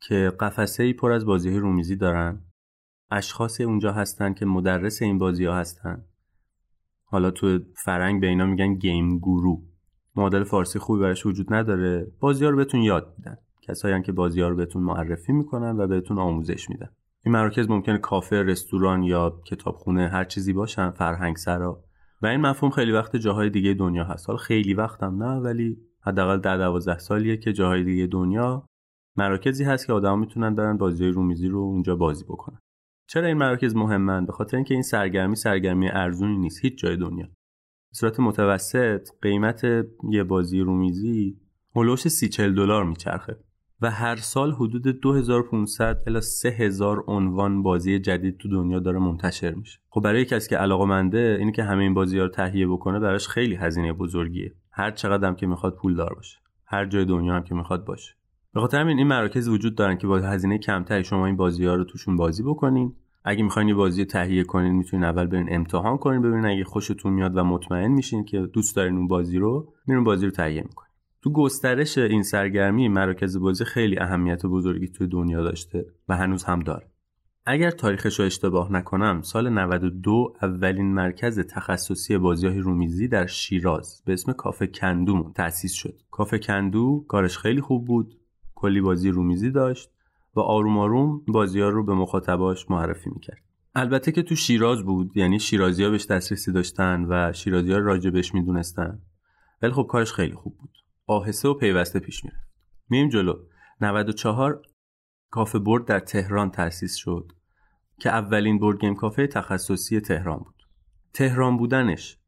که 0.01 0.33
قفسه 0.41 0.83
ای 0.83 0.93
پر 0.93 1.13
از 1.13 1.27
بازی 1.27 1.49
های 1.49 1.59
رومیزی 1.59 1.97
دارن. 1.97 2.41
اشخاصی 3.11 3.65
اونجا 3.65 3.93
هستن 3.93 4.35
که 4.35 4.47
مدرس 4.47 5.03
این 5.03 5.19
بازی 5.19 5.45
ها 5.45 5.57
هستن. 5.57 6.05
حالا 7.05 7.31
تو 7.31 7.59
فرنگ 7.77 8.21
به 8.21 8.27
اینا 8.27 8.47
میگن 8.47 8.75
گیم 8.75 9.19
گورو. 9.19 9.63
معادل 10.17 10.45
فارسی 10.45 10.79
خوبی 10.79 11.01
براش 11.01 11.27
وجود 11.27 11.55
نداره. 11.55 12.13
بازی 12.21 12.45
ها 12.45 12.51
رو 12.51 12.57
بهتون 12.57 12.81
یاد 12.81 13.15
میدن. 13.19 13.37
کسایی 13.63 14.03
که 14.03 14.13
بازی 14.13 14.41
ها 14.41 14.49
رو 14.49 14.57
بهتون 14.57 14.83
معرفی 14.83 15.33
می‌کنن 15.33 15.77
و 15.81 15.87
بهتون 15.87 16.19
آموزش 16.19 16.71
میدن. 16.71 16.89
این 17.25 17.35
مراکز 17.35 17.71
ممکنه 17.71 17.99
کافه 17.99 18.43
رستوران 18.43 19.03
یا 19.03 19.41
کتابخونه 19.47 20.09
هر 20.09 20.25
چیزی 20.25 20.53
باشن 20.53 20.91
فرهنگ 20.91 21.37
سرا 21.37 21.85
و 22.23 22.27
این 22.27 22.41
مفهوم 22.41 22.71
خیلی 22.71 22.93
وقت 22.93 23.17
جاهای 23.17 23.51
دیگه 23.51 23.75
دنیا 23.75 24.05
هست. 24.05 24.27
حالا 24.27 24.39
خیلی 24.39 24.75
وقتم 24.75 25.23
نه 25.23 25.41
ولی 25.41 25.79
حداقل 26.01 26.39
در 26.39 26.57
12 26.57 26.99
سالیه 26.99 27.37
که 27.37 27.53
جاهای 27.53 27.85
دیگه 27.85 28.07
دنیا 28.07 28.67
مراکزی 29.17 29.65
هست 29.65 29.87
که 29.87 29.93
آدما 29.93 30.17
می‌تونن 30.17 30.55
برن 30.55 30.77
بازی 30.77 31.07
رومیزی 31.07 31.49
رو 31.49 31.59
اونجا 31.59 31.97
بازی 31.97 32.25
بکنن. 32.25 32.59
چرا 33.09 33.27
این 33.27 33.37
مراکز 33.37 33.77
مهمن؟ 33.77 34.27
به 34.27 34.33
خاطر 34.33 34.57
اینکه 34.57 34.75
این 34.75 34.83
سرگرمی 34.83 35.37
سرگرمی 35.37 35.89
ارزونی 35.89 36.37
نیست 36.37 36.65
هیچ 36.65 36.79
جای 36.79 36.97
دنیا. 36.97 37.27
به 37.27 37.95
صورت 37.95 38.21
متوسط 38.21 39.09
قیمت 39.23 39.65
یه 40.11 40.25
بازی 40.25 40.61
رومیزی 40.61 41.41
هلوش 41.77 42.09
سی 42.09 42.29
چل 42.29 42.55
دلار 42.55 42.85
میچرخه. 42.85 43.37
و 43.83 43.91
هر 43.91 44.17
سال 44.17 44.53
حدود 44.53 44.83
2500 44.83 46.03
الی 46.07 46.21
3000 46.21 47.05
عنوان 47.07 47.63
بازی 47.63 47.99
جدید 47.99 48.39
تو 48.39 48.49
دنیا 48.49 48.79
داره 48.79 48.99
منتشر 48.99 49.55
میشه. 49.55 49.79
خب 49.89 50.01
برای 50.01 50.25
کسی 50.25 50.49
که 50.49 50.57
علاقه 50.57 50.85
منده 50.85 51.37
اینی 51.39 51.53
که 51.53 51.65
همه 51.65 51.83
این 51.83 51.95
بازی 51.95 52.19
ها 52.19 52.25
رو 52.25 52.31
تهیه 52.31 52.67
بکنه 52.67 52.99
براش 52.99 53.29
خیلی 53.29 53.55
هزینه 53.55 53.93
بزرگیه. 53.93 54.55
هر 54.73 54.91
چقدر 54.91 55.29
هم 55.29 55.35
که 55.35 55.47
می‌خواد 55.47 55.75
پول 55.75 55.95
دار 55.95 56.15
باشه. 56.15 56.39
هر 56.67 56.87
جای 56.87 57.05
دنیا 57.05 57.35
هم 57.35 57.43
که 57.43 57.55
می‌خواد 57.55 57.85
باشه. 57.85 58.15
به 58.55 58.61
خاطر 58.61 58.81
همین 58.81 58.99
این 58.99 59.07
مراکز 59.07 59.49
وجود 59.49 59.75
دارن 59.75 59.97
که 59.97 60.07
با 60.07 60.19
هزینه 60.19 60.59
کمتری 60.59 61.05
شما 61.05 61.27
این 61.27 61.37
بازی 61.37 61.67
ها 61.67 61.75
رو 61.75 61.85
توشون 61.85 62.17
بازی 62.17 62.43
بکنین. 62.43 62.95
اگه 63.25 63.43
می‌خواین 63.43 63.69
یه 63.69 63.75
بازی 63.75 64.05
تهیه 64.05 64.45
کنین 64.45 64.73
می‌تونین 64.73 65.05
اول 65.05 65.27
برین 65.27 65.47
امتحان 65.51 65.97
کنین 65.97 66.23
ببینین 66.23 66.47
اگه 66.47 66.65
خوشتون 66.65 67.13
میاد 67.13 67.37
و 67.37 67.45
مطمئن 67.45 67.91
میشین 67.91 68.25
که 68.25 68.41
دوست 68.41 68.77
دارین 68.77 68.97
اون 68.97 69.09
بازی 69.09 69.39
رو 69.39 69.73
میرون 69.87 70.05
بازی 70.05 70.27
رو 70.27 70.33
تهیه 70.33 70.63
می‌کنین. 70.63 70.90
تو 71.23 71.33
گسترش 71.33 71.99
این 71.99 72.23
سرگرمی 72.23 72.89
مراکز 72.89 73.37
بازی 73.37 73.65
خیلی 73.65 73.99
اهمیت 73.99 74.47
بزرگی 74.47 74.89
توی 74.89 75.07
دنیا 75.07 75.43
داشته 75.43 75.87
و 76.09 76.17
هنوز 76.17 76.45
هم 76.45 76.61
داره. 76.61 76.91
اگر 77.47 77.71
تاریخش 77.71 78.21
رو 78.21 78.27
اشتباه 78.27 78.73
نکنم 78.73 79.23
سال 79.23 79.49
92 79.49 80.35
اولین 80.43 80.95
مرکز 80.95 81.41
تخصصی 81.41 82.19
بازی 82.19 82.47
های 82.47 82.59
رومیزی 82.59 83.09
در 83.09 83.27
شیراز 83.27 84.03
به 84.07 84.13
اسم 84.13 84.33
کافه 84.33 84.67
کندو 84.67 85.33
تأسیس 85.35 85.73
شد. 85.73 85.95
کافه 86.11 86.39
کندو 86.39 87.05
کارش 87.09 87.39
خیلی 87.39 87.61
خوب 87.61 87.85
بود 87.87 88.19
کلی 88.55 88.81
بازی 88.81 89.11
رومیزی 89.11 89.51
داشت 89.51 89.91
و 90.35 90.41
آروم 90.41 90.79
آروم 90.79 91.23
بازی 91.29 91.61
ها 91.61 91.69
رو 91.69 91.85
به 91.85 91.95
مخاطباش 91.95 92.71
معرفی 92.71 93.11
می‌کرد. 93.11 93.43
البته 93.75 94.13
که 94.13 94.23
تو 94.23 94.35
شیراز 94.35 94.83
بود 94.83 95.17
یعنی 95.17 95.39
شیرازی 95.39 95.85
ها 95.85 95.91
بهش 95.91 96.07
دسترسی 96.07 96.53
داشتن 96.53 97.07
و 97.09 97.33
شیرازی 97.33 97.73
ها 97.73 97.79
راجبش 97.79 98.35
می‌دونستن. 98.35 98.99
ولی 99.63 99.73
خب 99.73 99.87
کارش 99.91 100.13
خیلی 100.13 100.35
خوب 100.35 100.59
بود. 100.59 100.80
آهسته 101.11 101.49
و 101.49 101.55
پیوسته 101.55 101.99
پیش 101.99 102.25
میره 102.25 102.37
میم 102.91 103.09
جلو. 103.09 103.35
94 103.81 104.63
کافه 105.31 105.59
بورد 105.59 105.85
در 105.85 106.01
تهران 106.01 106.51
تأسیس 106.51 106.95
شد 106.95 107.33
که 108.01 108.11
اولین 108.11 108.59
board 108.59 108.81
game 108.81 108.95
کافه 108.95 109.27
تخصصی 109.27 110.01
تهران 110.01 110.39
بود. 110.39 110.63
تهران 111.13 111.57
بودنش 111.57 112.19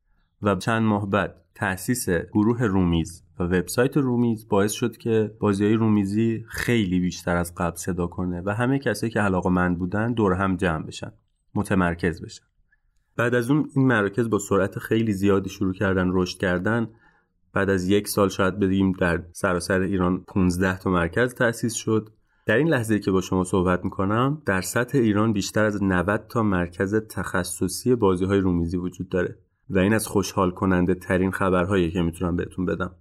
و 0.43 0.57
چند 0.57 0.83
ماه 0.83 1.11
بعد 1.11 1.45
تأسیس 1.55 2.09
گروه 2.09 2.65
رومیز 2.65 3.25
و 3.39 3.45
وبسایت 3.45 3.97
رومیز 3.97 4.49
باعث 4.49 4.73
شد 4.73 4.97
که 4.97 5.35
بازی 5.41 5.65
های 5.65 5.75
رومیزی 5.75 6.45
خیلی 6.49 7.01
بیشتر 7.01 7.37
از 7.37 7.55
قبل 7.55 7.77
صدا 7.77 8.07
کنه 8.07 8.43
و 8.45 8.51
همه 8.51 8.79
کسایی 8.79 9.13
که 9.13 9.21
علاقه 9.21 9.51
مند 9.51 9.75
بودن 9.75 10.13
دور 10.13 10.33
هم 10.33 10.57
جمع 10.57 10.87
بشن 10.87 11.13
متمرکز 11.55 12.23
بشن. 12.23 12.45
بعد 13.17 13.35
از 13.35 13.51
اون 13.51 13.71
این 13.77 13.87
مراکز 13.87 14.31
با 14.31 14.39
سرعت 14.39 14.79
خیلی 14.79 15.13
زیادی 15.13 15.51
شروع 15.51 15.75
کردن 15.75 16.09
رشد 16.13 16.39
کردن 16.39 16.89
بعد 17.53 17.71
از 17.71 17.89
یک 17.89 18.09
سال 18.09 18.29
شاید 18.29 18.59
بگیم 18.59 18.93
در 18.93 19.23
سراسر 19.33 19.81
ایران 19.81 20.25
15 20.25 20.79
تا 20.79 20.91
مرکز 20.91 21.35
تأسیس 21.35 21.75
شد. 21.75 22.09
در 22.47 22.57
این 22.57 22.69
لحظه 22.69 22.99
که 22.99 23.11
با 23.11 23.21
شما 23.21 23.45
صحبت 23.45 23.85
می‌کنم 23.85 24.43
در 24.47 24.61
سطح 24.61 24.99
ایران 24.99 25.33
بیشتر 25.33 25.65
از 25.65 25.83
90 25.83 26.27
تا 26.29 26.43
مرکز 26.43 26.95
تخصصی 26.95 27.95
بازی 27.95 28.25
های 28.25 28.41
رومیزی 28.41 28.77
وجود 28.77 29.09
داره 29.09 29.39
و 29.71 29.79
این 29.79 29.95
از 29.95 30.07
خوشحال 30.07 30.51
کننده 30.51 30.95
ترین 30.95 31.31
خبرهایی 31.31 31.91
که 31.91 32.03
می‌تونم 32.03 32.37
بهتون 32.37 32.65
بدم. 32.65 32.95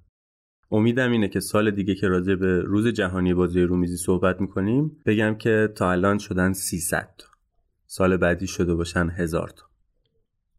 امیدم 0.72 1.12
اینه 1.12 1.28
که 1.28 1.40
سال 1.40 1.72
دیگه 1.72 1.96
که 1.96 2.08
راجع 2.08 2.36
به 2.36 2.62
روز 2.62 2.88
جهانی 2.88 3.34
بازی 3.34 3.62
رومیزی 3.62 3.98
صحبت 3.98 4.42
می‌کنیم 4.42 4.98
بگم 5.06 5.36
که 5.36 5.74
تا 5.76 5.92
الان 5.92 6.18
شدن 6.18 6.54
300 6.54 7.10
تا. 7.18 7.28
سال 7.86 8.18
بعدی 8.18 8.48
شده 8.48 8.76
باشن 8.76 9.10
هزار 9.10 9.50
تا. 9.50 9.66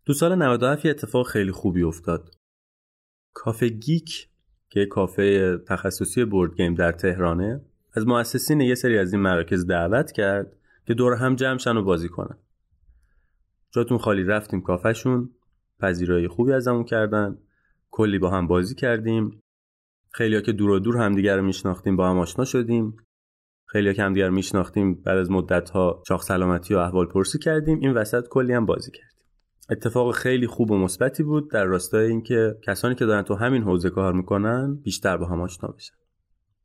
تو 0.06 0.12
سال 0.12 0.34
97 0.34 0.86
اتفاق 0.86 1.26
خیلی 1.26 1.52
خوبی 1.52 1.82
افتاد. 1.82 2.30
کافه 3.32 3.68
گیک 3.68 4.28
که 4.70 4.86
کافه 4.86 5.58
تخصصی 5.58 6.24
بورد 6.24 6.54
گیم 6.56 6.74
در 6.74 6.92
تهرانه 6.92 7.60
از 7.94 8.06
مؤسسین 8.06 8.60
یه 8.60 8.74
سری 8.74 8.98
از 8.98 9.12
این 9.12 9.22
مراکز 9.22 9.66
دعوت 9.66 10.12
کرد 10.12 10.56
که 10.86 10.94
دور 10.94 11.14
هم 11.14 11.36
جمعشن 11.36 11.76
و 11.76 11.82
بازی 11.82 12.08
کنن. 12.08 12.38
جاتون 13.70 13.98
خالی 13.98 14.24
رفتیم 14.24 14.60
کافهشون 14.60 15.30
پذیرایی 15.80 16.28
خوبی 16.28 16.52
ازمون 16.52 16.84
کردن 16.84 17.38
کلی 17.90 18.18
با 18.18 18.30
هم 18.30 18.46
بازی 18.46 18.74
کردیم. 18.74 19.40
خیلیا 20.10 20.40
که 20.40 20.52
دور 20.52 20.70
و 20.70 20.78
دور 20.78 20.96
همدیگر 20.96 21.36
رو 21.36 21.42
میشناختیم 21.42 21.96
با 21.96 22.10
هم 22.10 22.18
آشنا 22.18 22.44
شدیم. 22.44 22.96
خیلیا 23.66 23.92
که 23.92 24.02
همدیگر 24.02 24.30
میشناختیم 24.30 24.94
بعد 24.94 25.18
از 25.18 25.30
مدت 25.30 25.70
ها 25.70 26.02
سلامتی 26.20 26.74
و 26.74 26.78
احوال 26.78 27.06
پرسی 27.06 27.38
کردیم. 27.38 27.78
این 27.80 27.92
وسط 27.92 28.28
کلی 28.28 28.52
هم 28.52 28.66
بازی 28.66 28.90
کردیم. 28.90 29.11
اتفاق 29.72 30.14
خیلی 30.14 30.46
خوب 30.46 30.70
و 30.70 30.78
مثبتی 30.78 31.22
بود 31.22 31.50
در 31.50 31.64
راستای 31.64 32.06
اینکه 32.06 32.56
کسانی 32.62 32.94
که 32.94 33.06
دارن 33.06 33.22
تو 33.22 33.34
همین 33.34 33.62
حوزه 33.62 33.90
کار 33.90 34.12
می‌کنن 34.12 34.74
بیشتر 34.74 35.16
با 35.16 35.26
هم 35.26 35.40
آشنا 35.40 35.70
بشن. 35.70 35.94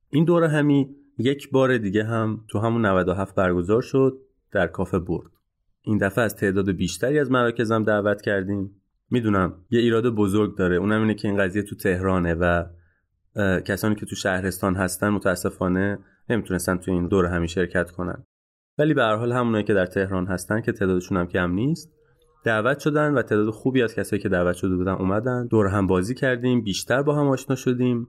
این 0.10 0.26
دوره 0.26 0.48
همی 0.48 0.96
یک 1.17 1.52
بار 1.52 1.78
دیگه 1.78 2.04
هم 2.04 2.43
تو 2.48 2.60
همون 2.60 2.86
97 2.86 3.36
برگزار 3.36 3.82
شد 3.82 4.17
در 4.52 4.67
کافه 4.67 5.00
برد. 5.00 5.32
این 5.82 5.98
دفعه 5.98 6.24
از 6.24 6.36
تعداد 6.36 6.72
بیشتری 6.72 7.20
از 7.20 7.32
مراکزم 7.32 7.84
دعوت 7.84 8.22
کردیم. 8.22 8.82
می‌دونم 9.10 9.54
یه 9.70 9.80
ایراد 9.80 10.10
بزرگ 10.10 10.58
داره. 10.58 10.76
اونم 10.76 11.02
اینه 11.02 11.13
که 11.13 11.28
این 11.28 11.38
قضیه 11.38 11.62
تو 11.62 11.76
تهرانه 11.76 12.34
و 12.34 12.63
کسانی 13.65 13.96
که 13.96 14.06
تو 14.06 14.15
شهرستان 14.15 14.76
هستن 14.76 15.10
متاسفانه 15.10 16.00
نمی‌تونستن 16.30 16.78
تو 16.78 16.91
این 16.91 17.08
دوره 17.08 17.30
همی 17.30 17.48
شرکت 17.48 17.91
کنن. 17.91 18.24
ولی 18.78 18.93
به 18.93 19.02
هر 19.02 19.15
حال 19.15 19.32
همونایی 19.32 19.63
که 19.63 19.74
در 19.74 19.86
تهران 19.86 20.28
هستن 20.28 20.62
که 20.62 20.72
تعدادشون 20.72 21.17
هم 21.17 21.28
کم 21.28 21.52
نیست 21.52 21.97
دعوت 22.48 22.80
شدن 22.80 23.14
و 23.14 23.22
تعداد 23.22 23.50
خوبی 23.50 23.82
از 23.82 23.96
کسایی 23.96 24.22
که 24.22 24.30
دعوت 24.30 24.56
شده 24.56 24.76
بودن 24.76 24.92
اومدن. 24.92 25.48
دور 25.48 25.68
هم 25.68 25.88
بازی 25.88 26.16
کردیم 26.16 26.62
بیشتر 26.62 27.02
با 27.02 27.16
هم 27.16 27.28
آشنا 27.28 27.56
شدیم 27.56 28.08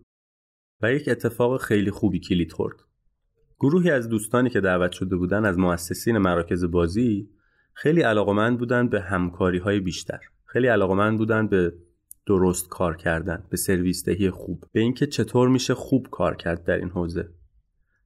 و 0.83 0.93
یک 0.93 1.09
اتفاق 1.09 1.61
خیلی 1.61 1.91
خوبی 1.91 2.21
کلید 2.21 2.53
خورد. 2.53 2.77
گروهی 3.61 3.91
از 3.91 4.09
دوستانی 4.09 4.51
که 4.51 4.61
دعوت 4.61 4.93
شده 4.93 5.17
بودن 5.17 5.45
از 5.45 5.59
مؤسسین 5.59 6.19
مراکز 6.19 6.65
بازی 6.65 7.29
خیلی 7.75 8.01
علاقمند 8.01 8.59
بودن 8.59 8.89
به 8.89 9.01
همکاری 9.01 9.59
های 9.59 9.81
بیشتر. 9.81 10.21
خیلی 10.45 10.67
علاقمند 10.67 11.19
بودن 11.19 11.49
به 11.49 11.75
درست 12.27 12.69
کار 12.69 12.97
کردن 12.97 13.45
به 13.51 13.57
سرویس 13.57 14.05
دهی 14.05 14.31
خوب 14.31 14.65
به 14.73 14.81
اینکه 14.81 15.07
چطور 15.07 15.49
میشه 15.49 15.75
خوب 15.75 16.09
کار 16.11 16.37
کرد 16.37 16.65
در 16.65 16.77
این 16.77 16.89
حوزه. 16.89 17.29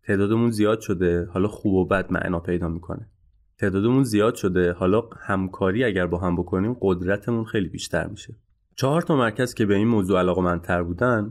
تعدادمون 0.02 0.50
زیاد 0.50 0.80
شده 0.80 1.24
حالا 1.24 1.48
خوب 1.48 1.74
و 1.74 1.84
بد 1.84 2.12
معنا 2.12 2.40
پیدا 2.40 2.68
می‌کنه. 2.68 3.08
تعدادمون 3.62 4.02
زیاد 4.02 4.34
شده. 4.34 4.72
حالا 4.72 5.08
همکاری 5.20 5.84
اگر 5.84 6.06
با 6.06 6.18
هم 6.18 6.36
بکنیم 6.36 6.76
قدرتمون 6.80 7.44
خیلی 7.44 7.68
بیشتر 7.68 8.06
میشه. 8.06 8.34
چهار 8.76 9.02
تا 9.02 9.16
مرکز 9.16 9.54
که 9.54 9.66
به 9.66 9.74
این 9.74 9.88
موضوع 9.88 10.18
علاقمندتر 10.18 10.82
بودن 10.82 11.30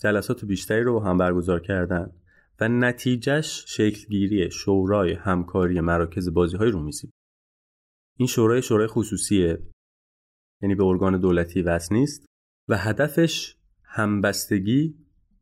جلسات 0.00 0.44
بیشتری 0.44 0.82
رو 0.82 1.00
هم 1.00 1.16
برگزار 1.16 1.60
کردن 1.60 2.12
و 2.60 2.68
نتیجهش 2.68 3.64
شکلگیری 3.66 4.50
شورای 4.50 5.12
همکاری 5.12 5.80
مراکز 5.80 6.34
بازی 6.34 6.56
های 6.56 6.70
رومیزی 6.70 7.10
این 8.16 8.26
شورای 8.26 8.62
شورای 8.62 8.86
خصوصیه 8.86 9.62
یعنی 10.62 10.74
به 10.74 10.84
ارگان 10.84 11.20
دولتی 11.20 11.62
وصل 11.62 11.94
نیست 11.94 12.26
و 12.68 12.76
هدفش 12.76 13.56
همبستگی 13.82 14.94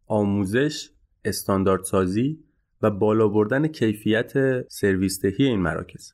آموزش 0.07 0.91
استانداردسازی 1.25 2.45
و 2.83 2.91
بالا 2.91 3.29
بردن 3.29 3.67
کیفیت 3.67 4.33
سرویس 4.69 5.21
دهی 5.23 5.45
این 5.45 5.61
مراکز. 5.61 6.13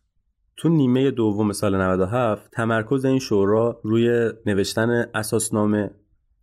تو 0.57 0.69
نیمه 0.69 1.11
دوم 1.11 1.53
سال 1.53 1.77
97 1.77 2.51
تمرکز 2.51 3.05
این 3.05 3.19
شورا 3.19 3.81
روی 3.85 4.33
نوشتن 4.47 5.07
اساسنامه 5.15 5.91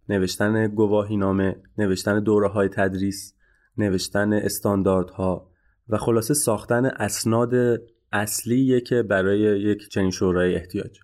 نوشتن 0.10 0.67
گواهینامه 0.67 1.55
نوشتن 1.77 2.23
دوره 2.23 2.47
های 2.47 2.69
تدریس 2.69 3.36
نوشتن 3.77 4.34
استانداردها 4.34 5.51
و 5.89 5.97
خلاصه 5.97 6.34
ساختن 6.34 6.86
اسناد 6.86 7.53
اصلیه 8.12 8.82
که 8.82 9.03
برای 9.03 9.39
یک 9.39 9.89
چنین 9.89 10.12
شورای 10.12 10.55
احتیاج. 10.55 10.99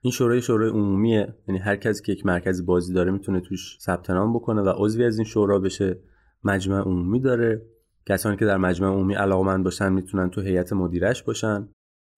این 0.00 0.10
شورای 0.12 0.42
شورای 0.42 0.70
عمومیه 0.70 1.34
یعنی 1.48 1.60
هر 1.60 1.76
کسی 1.76 2.02
که 2.02 2.12
یک 2.12 2.26
مرکز 2.26 2.66
بازی 2.66 2.94
داره 2.94 3.10
می‌تونه 3.10 3.40
توش 3.40 3.78
ثبت 3.80 4.10
نام 4.10 4.32
بکنه 4.32 4.62
و 4.62 4.72
عضوی 4.76 5.04
از 5.04 5.18
این 5.18 5.24
شورا 5.24 5.58
بشه. 5.58 6.00
مجمع 6.44 6.80
عمومی 6.80 7.20
داره. 7.20 7.66
کسانی 8.08 8.36
که 8.36 8.44
در 8.44 8.56
مجمع 8.56 8.88
عمومی 8.88 9.14
علاقمند 9.14 9.64
باشن 9.64 9.92
می‌تونن 9.92 10.30
تو 10.30 10.40
هیئت 10.40 10.72
مدیرش 10.72 11.22
باشن 11.22 11.68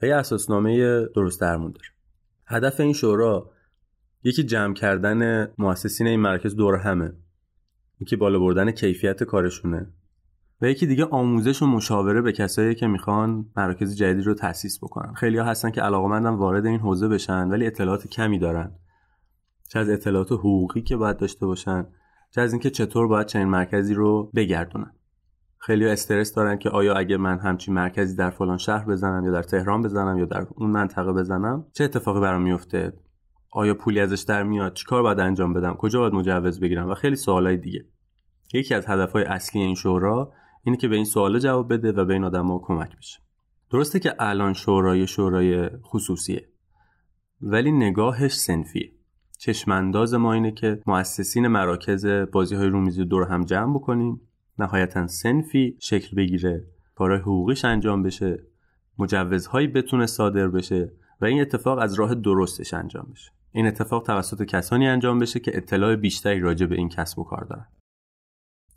و 0.02 0.06
یه 0.06 0.14
اساسنامه 0.14 1.00
درست 1.06 1.40
درمون 1.40 1.70
داره. 1.70 1.86
هدف 2.46 2.80
این 2.80 2.92
شورا 2.92 3.50
یکی 4.22 4.42
جمع 4.42 4.74
کردن 4.74 5.48
مؤسسین 5.58 6.06
این 6.06 6.20
مرکز 6.20 6.56
دور 6.56 6.76
همه 6.76 7.12
یکی 8.00 8.16
بالا 8.16 8.38
بردن 8.38 8.70
کیفیت 8.70 9.24
کارشونه 9.24 9.92
و 10.62 10.66
یکی 10.66 10.86
دیگه 10.86 11.04
آموزش 11.04 11.62
و 11.62 11.66
مشاوره 11.66 12.22
به 12.22 12.32
کسایی 12.32 12.74
که 12.74 12.86
می‌خوان 12.86 13.46
مراکز 13.56 13.96
جدید 13.96 14.26
رو 14.26 14.34
تأسیس 14.34 14.78
بکنن. 14.84 15.14
خیلی 15.14 15.38
ها 15.38 15.44
هستن 15.44 15.70
که 15.70 15.80
علاقمندن 15.80 16.30
وارد 16.30 16.66
این 16.66 16.80
حوزه 16.80 17.08
بشن 17.08 17.48
ولی 17.48 17.66
اطلاعات 17.66 18.06
کمی 18.06 18.38
دارن. 18.38 18.72
چه 19.68 19.78
از 19.78 19.90
اطلاعات 19.90 20.32
حقوقی 20.32 20.82
که 20.82 20.96
باید 20.96 21.16
داشته 21.16 21.46
باشن 21.46 21.86
چه 22.30 22.40
از 22.40 22.52
اینکه 22.52 22.70
چطور 22.70 23.08
باید 23.08 23.26
چنین 23.26 23.48
مرکزی 23.48 23.94
رو 23.94 24.30
بگردونن. 24.34 24.92
خیلی 25.62 25.86
استرس 25.86 26.34
دارن 26.34 26.58
که 26.58 26.70
آیا 26.70 26.94
اگه 26.94 27.16
من 27.16 27.38
همچین 27.38 27.74
مرکزی 27.74 28.16
در 28.16 28.30
فلان 28.30 28.58
شهر 28.58 28.84
بزنم 28.84 29.24
یا 29.24 29.30
در 29.30 29.42
تهران 29.42 29.82
بزنم 29.82 30.18
یا 30.18 30.24
در 30.24 30.46
اون 30.56 30.70
منطقه 30.70 31.12
بزنم 31.12 31.66
چه 31.72 31.84
اتفاقی 31.84 32.20
برام 32.20 32.42
میفته؟ 32.42 32.92
آیا 33.52 33.74
پولی 33.74 34.00
ازش 34.00 34.20
در 34.20 34.42
میاد؟ 34.42 34.74
چیکار 34.74 35.02
باید 35.02 35.20
انجام 35.20 35.52
بدم؟ 35.52 35.74
کجا 35.74 36.00
باید 36.00 36.12
مجوز 36.12 36.60
بگیرم؟ 36.60 36.90
و 36.90 36.94
خیلی 36.94 37.16
سوالای 37.16 37.56
دیگه. 37.56 37.84
یکی 38.54 38.74
از 38.74 38.86
هدفهای 38.88 39.24
اصلی 39.24 39.62
این 39.62 39.74
شورا 39.74 40.32
اینه 40.64 40.76
که 40.76 40.88
به 40.88 40.96
این 40.96 41.04
سوالا 41.04 41.38
جواب 41.38 41.72
بده 41.72 41.92
و 41.92 42.04
به 42.04 42.12
این 42.12 42.24
آدما 42.24 42.58
کمک 42.64 42.96
بشه. 42.96 43.18
درسته 43.70 44.00
که 44.00 44.14
الان 44.18 44.52
شورای 44.52 45.06
شورای 45.06 45.68
خصوصیه 45.68 46.48
ولی 47.40 47.72
نگاهش 47.72 48.36
سنفیه. 48.36 48.92
چشمانداز 49.38 50.14
ما 50.14 50.32
اینه 50.32 50.52
که 50.52 50.82
مؤسسین 50.86 51.46
مراکز 51.46 52.06
بازی 52.06 52.54
های 52.54 52.68
رومیزی 52.68 53.04
دور 53.04 53.24
هم 53.24 53.44
جمع 53.44 53.74
بکنیم. 53.74 54.20
نهایتا 54.58 55.06
سنفی 55.06 55.76
شکل 55.80 56.16
بگیره 56.16 56.66
کارهای 56.94 57.20
حقوقیش 57.20 57.64
انجام 57.64 58.02
بشه 58.02 58.42
مجوزهایی 58.98 59.66
بتونه 59.66 60.06
صادر 60.06 60.48
بشه 60.48 60.92
و 61.20 61.24
این 61.24 61.40
اتفاق 61.40 61.78
از 61.78 61.94
راه 61.94 62.14
درستش 62.14 62.74
انجام 62.74 63.08
بشه. 63.12 63.30
این 63.52 63.66
اتفاق 63.66 64.02
توسط 64.02 64.42
کسانی 64.42 64.88
انجام 64.88 65.18
بشه 65.18 65.40
که 65.40 65.56
اطلاع 65.56 65.96
بیشتری 65.96 66.40
راجع 66.40 66.66
به 66.66 66.76
این 66.76 66.88
کسب 66.88 67.18
و 67.18 67.24
کار 67.24 67.44
دارن. 67.44 67.66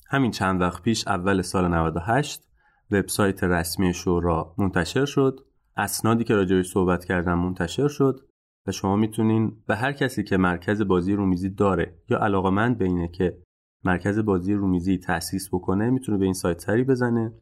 همین 0.10 0.32
چند 0.32 0.62
وقت 0.62 0.82
پیش 0.82 1.08
اول 1.08 1.42
سال 1.42 1.68
98 1.68 2.48
وبسایت 2.92 3.44
رسمی 3.44 3.94
شورا 3.94 4.56
منتشر 4.58 5.06
شد. 5.06 5.40
اسنادی 5.78 6.24
که 6.24 6.36
راجعش 6.36 6.72
صحبت 6.72 7.06
کردم 7.06 7.40
منتشر 7.40 7.88
شد 7.88 8.20
و 8.68 8.72
شما 8.72 8.96
می‌تونین 8.96 9.64
به 9.68 9.76
هر 9.76 9.92
کسی 9.92 10.24
که 10.24 10.38
مرکز 10.38 10.82
بازی 10.82 11.14
رومیزی 11.14 11.50
داره 11.50 11.96
یا 12.10 12.18
علاقمند 12.18 12.78
به 12.78 12.86
اینه 12.86 13.08
که 13.08 13.38
مرکز 13.84 14.19
بازی 14.19 14.54
رومیزی 14.54 14.98
تأسیس 14.98 15.50
بکنه 15.54 15.89
می‌تونه 15.89 16.17
به 16.17 16.26
این 16.26 16.34
سایت 16.34 16.60
سری 16.60 16.84
بزنه 16.84 17.34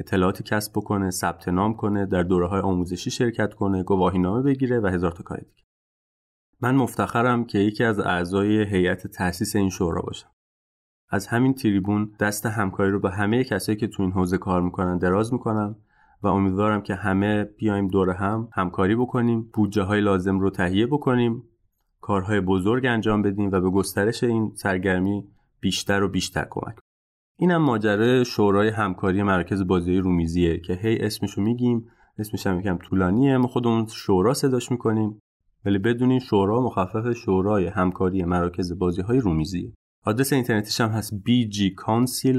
اطلاعاتی 0.00 0.44
کسب 0.44 0.72
بکنه 0.72 1.10
ثبت 1.10 1.48
نام 1.48 1.74
کنه 1.74 2.06
در 2.06 2.22
دوره 2.22 2.46
های 2.46 2.60
آموزشی 2.60 3.10
شرکت 3.10 3.54
کنه 3.54 3.82
گواهی 3.82 4.18
نامه 4.18 4.42
بگیره 4.42 4.80
و 4.80 4.86
هزار 4.86 5.12
تا 5.12 5.22
کار 5.22 5.38
دیگه. 5.38 5.64
من 6.60 6.74
مفتخرم 6.74 7.44
که 7.44 7.58
یکی 7.58 7.84
از 7.84 7.98
اعضای 7.98 8.64
هیئت 8.64 9.06
تأسیس 9.06 9.56
این 9.56 9.70
شورا 9.70 10.02
باشم. 10.02 10.28
از 11.10 11.26
همین 11.26 11.54
تریبون 11.54 12.12
دست 12.20 12.46
همکاری 12.46 12.90
رو 12.90 13.00
به 13.00 13.10
همه 13.10 13.44
کسایی 13.44 13.78
که 13.78 13.86
تو 13.86 14.02
این 14.02 14.12
حوزه 14.12 14.38
کار 14.38 14.62
می‌کنن 14.62 14.98
دراز 14.98 15.32
می‌کنم 15.32 15.76
و 16.22 16.28
امیدوارم 16.28 16.82
که 16.82 16.94
همه 16.94 17.44
بیایم 17.44 17.88
دور 17.88 18.10
هم 18.10 18.48
همکاری 18.52 18.96
بکنیم 18.96 19.50
بودجه 19.54 19.82
های 19.82 20.00
لازم 20.00 20.40
رو 20.40 20.50
تهیه 20.50 20.86
بکنیم 20.86 21.42
کارهای 22.00 22.40
بزرگ 22.40 22.86
انجام 22.86 23.22
بدیم 23.22 23.50
و 23.52 23.60
به 23.60 23.70
گسترش 23.70 24.24
این 24.24 24.52
سرگرمی 24.54 25.28
بیشتر 25.60 26.02
و 26.02 26.08
بیشتر 26.08 26.46
کمک 26.50 26.74
اینم 27.38 27.62
ماجرا 27.62 28.24
شورای 28.24 28.68
همکاری 28.68 29.22
مرکز 29.22 29.66
بازی 29.66 29.98
رومیزیه 29.98 30.60
که 30.60 30.74
هی 30.74 30.98
اسمشو 30.98 31.40
میگیم 31.40 31.90
اسمش 32.18 32.46
هم 32.46 32.60
یکم 32.60 32.78
طولانیه 32.78 33.36
ما 33.36 33.48
خودمون 33.48 33.86
شورا 33.86 34.34
صداش 34.34 34.70
می‌کنیم 34.70 35.20
ولی 35.64 35.78
بدونین 35.78 36.18
شورا 36.18 36.60
مخفف 36.60 37.12
شورای 37.12 37.66
همکاری 37.66 38.24
مراکز 38.24 38.78
بازی 38.78 39.02
های 39.02 39.18
رومیزیه. 39.20 39.72
آدرس 40.06 40.32
اینترنتیش 40.32 40.80
هم 40.80 40.88
هست 40.88 41.14
bgcouncil.ir 41.14 42.38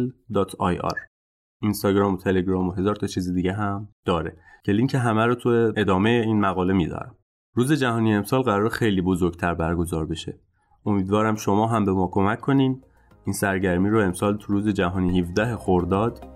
اینستاگرام 1.62 2.14
و 2.14 2.18
تلگرام 2.18 2.68
و 2.68 2.72
هزار 2.72 2.96
تا 2.96 3.08
چیز 3.08 3.34
دیگه 3.34 3.54
هم 3.54 3.90
داره 4.06 4.38
که 4.64 4.72
لینک 4.72 4.96
همه 4.96 5.26
رو 5.26 5.36
تو 5.36 5.74
ادامه 5.78 6.10
این 6.10 6.40
مقاله 6.40 6.74
می‌ذارم. 6.74 7.16
روز 7.56 7.72
جهانی 7.74 8.14
امسال 8.14 8.42
قرار 8.42 8.70
خیلی 8.70 9.02
بزرگتر 9.02 9.54
برگزار 9.54 10.06
بشه. 10.06 10.40
امیدوارم 10.86 11.36
شما 11.36 11.68
هم 11.68 11.86
به 11.86 11.92
ما 11.92 12.10
کمک 12.12 12.40
کنین. 12.40 12.84
این 13.30 13.34
سرگرمی 13.34 13.89
رو 13.89 14.00
امسال 14.00 14.38
تو 14.38 14.54
روز 14.54 14.68
جهانی 14.68 15.20
17 15.20 15.56
خرداد 15.56 16.28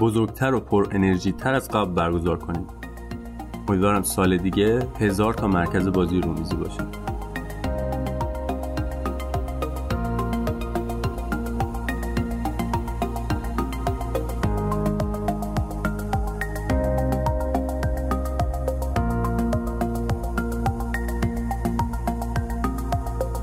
بزرگتر 0.00 0.54
و 0.54 0.60
پر 0.60 0.86
انرژی 0.90 1.32
تر 1.32 1.54
از 1.54 1.68
قبل 1.68 1.94
برگزار 1.94 2.38
کنیم. 2.38 2.66
امیدوارم 3.68 4.02
سال 4.02 4.36
دیگه 4.36 4.88
هزار 4.98 5.34
تا 5.34 5.48
مرکز 5.48 5.88
بازی 5.88 6.20
رومیزی 6.20 6.56
باشه. 6.56 6.82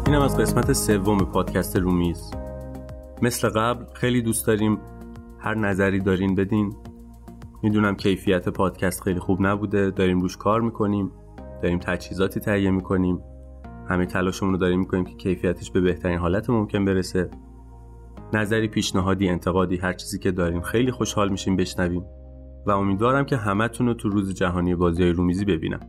اینم 0.05 0.21
از 0.21 0.37
قسمت 0.37 0.73
سوم 0.73 1.17
پادکست 1.17 1.75
رومیز. 1.75 2.31
مثل 3.21 3.49
قبل 3.49 3.85
خیلی 3.93 4.21
دوست 4.21 4.47
داریم 4.47 4.79
هر 5.39 5.55
نظری 5.55 5.99
دارین 5.99 6.35
بدین. 6.35 6.75
می‌دونم 7.63 7.95
کیفیت 7.95 8.49
پادکست 8.49 9.03
خیلی 9.03 9.19
خوب 9.19 9.41
نبوده. 9.41 9.91
داریم 9.91 10.19
روش 10.21 10.37
کار 10.37 10.61
می‌کنیم. 10.61 11.11
داریم 11.63 11.79
تجهیزاتی 11.79 12.39
تهیه 12.39 12.71
می‌کنیم. 12.71 13.19
همه 13.89 14.05
تلاشمون 14.05 14.51
رو 14.51 14.57
داریم 14.57 14.79
می‌کنیم 14.79 15.05
که 15.05 15.15
کیفیتش 15.15 15.71
به 15.71 15.81
بهترین 15.81 16.17
حالت 16.17 16.49
ممکن 16.49 16.85
برسه. 16.85 17.29
نظری 18.33 18.67
پیشنهادی 18.67 19.29
انتقادی 19.29 19.77
هر 19.77 19.93
چیزی 19.93 20.19
که 20.19 20.31
داریم 20.31 20.61
خیلی 20.61 20.91
خوشحال 20.91 21.29
میشیم 21.29 21.55
بشنویم. 21.55 22.05
و 22.65 22.71
امیدوارم 22.71 23.25
که 23.25 23.37
همتون 23.37 23.87
رو 23.87 23.93
تو 23.93 24.09
روز 24.09 24.33
جهانی 24.33 24.75
بازی 24.75 25.09
رومیزی 25.09 25.45
ببینم. 25.45 25.79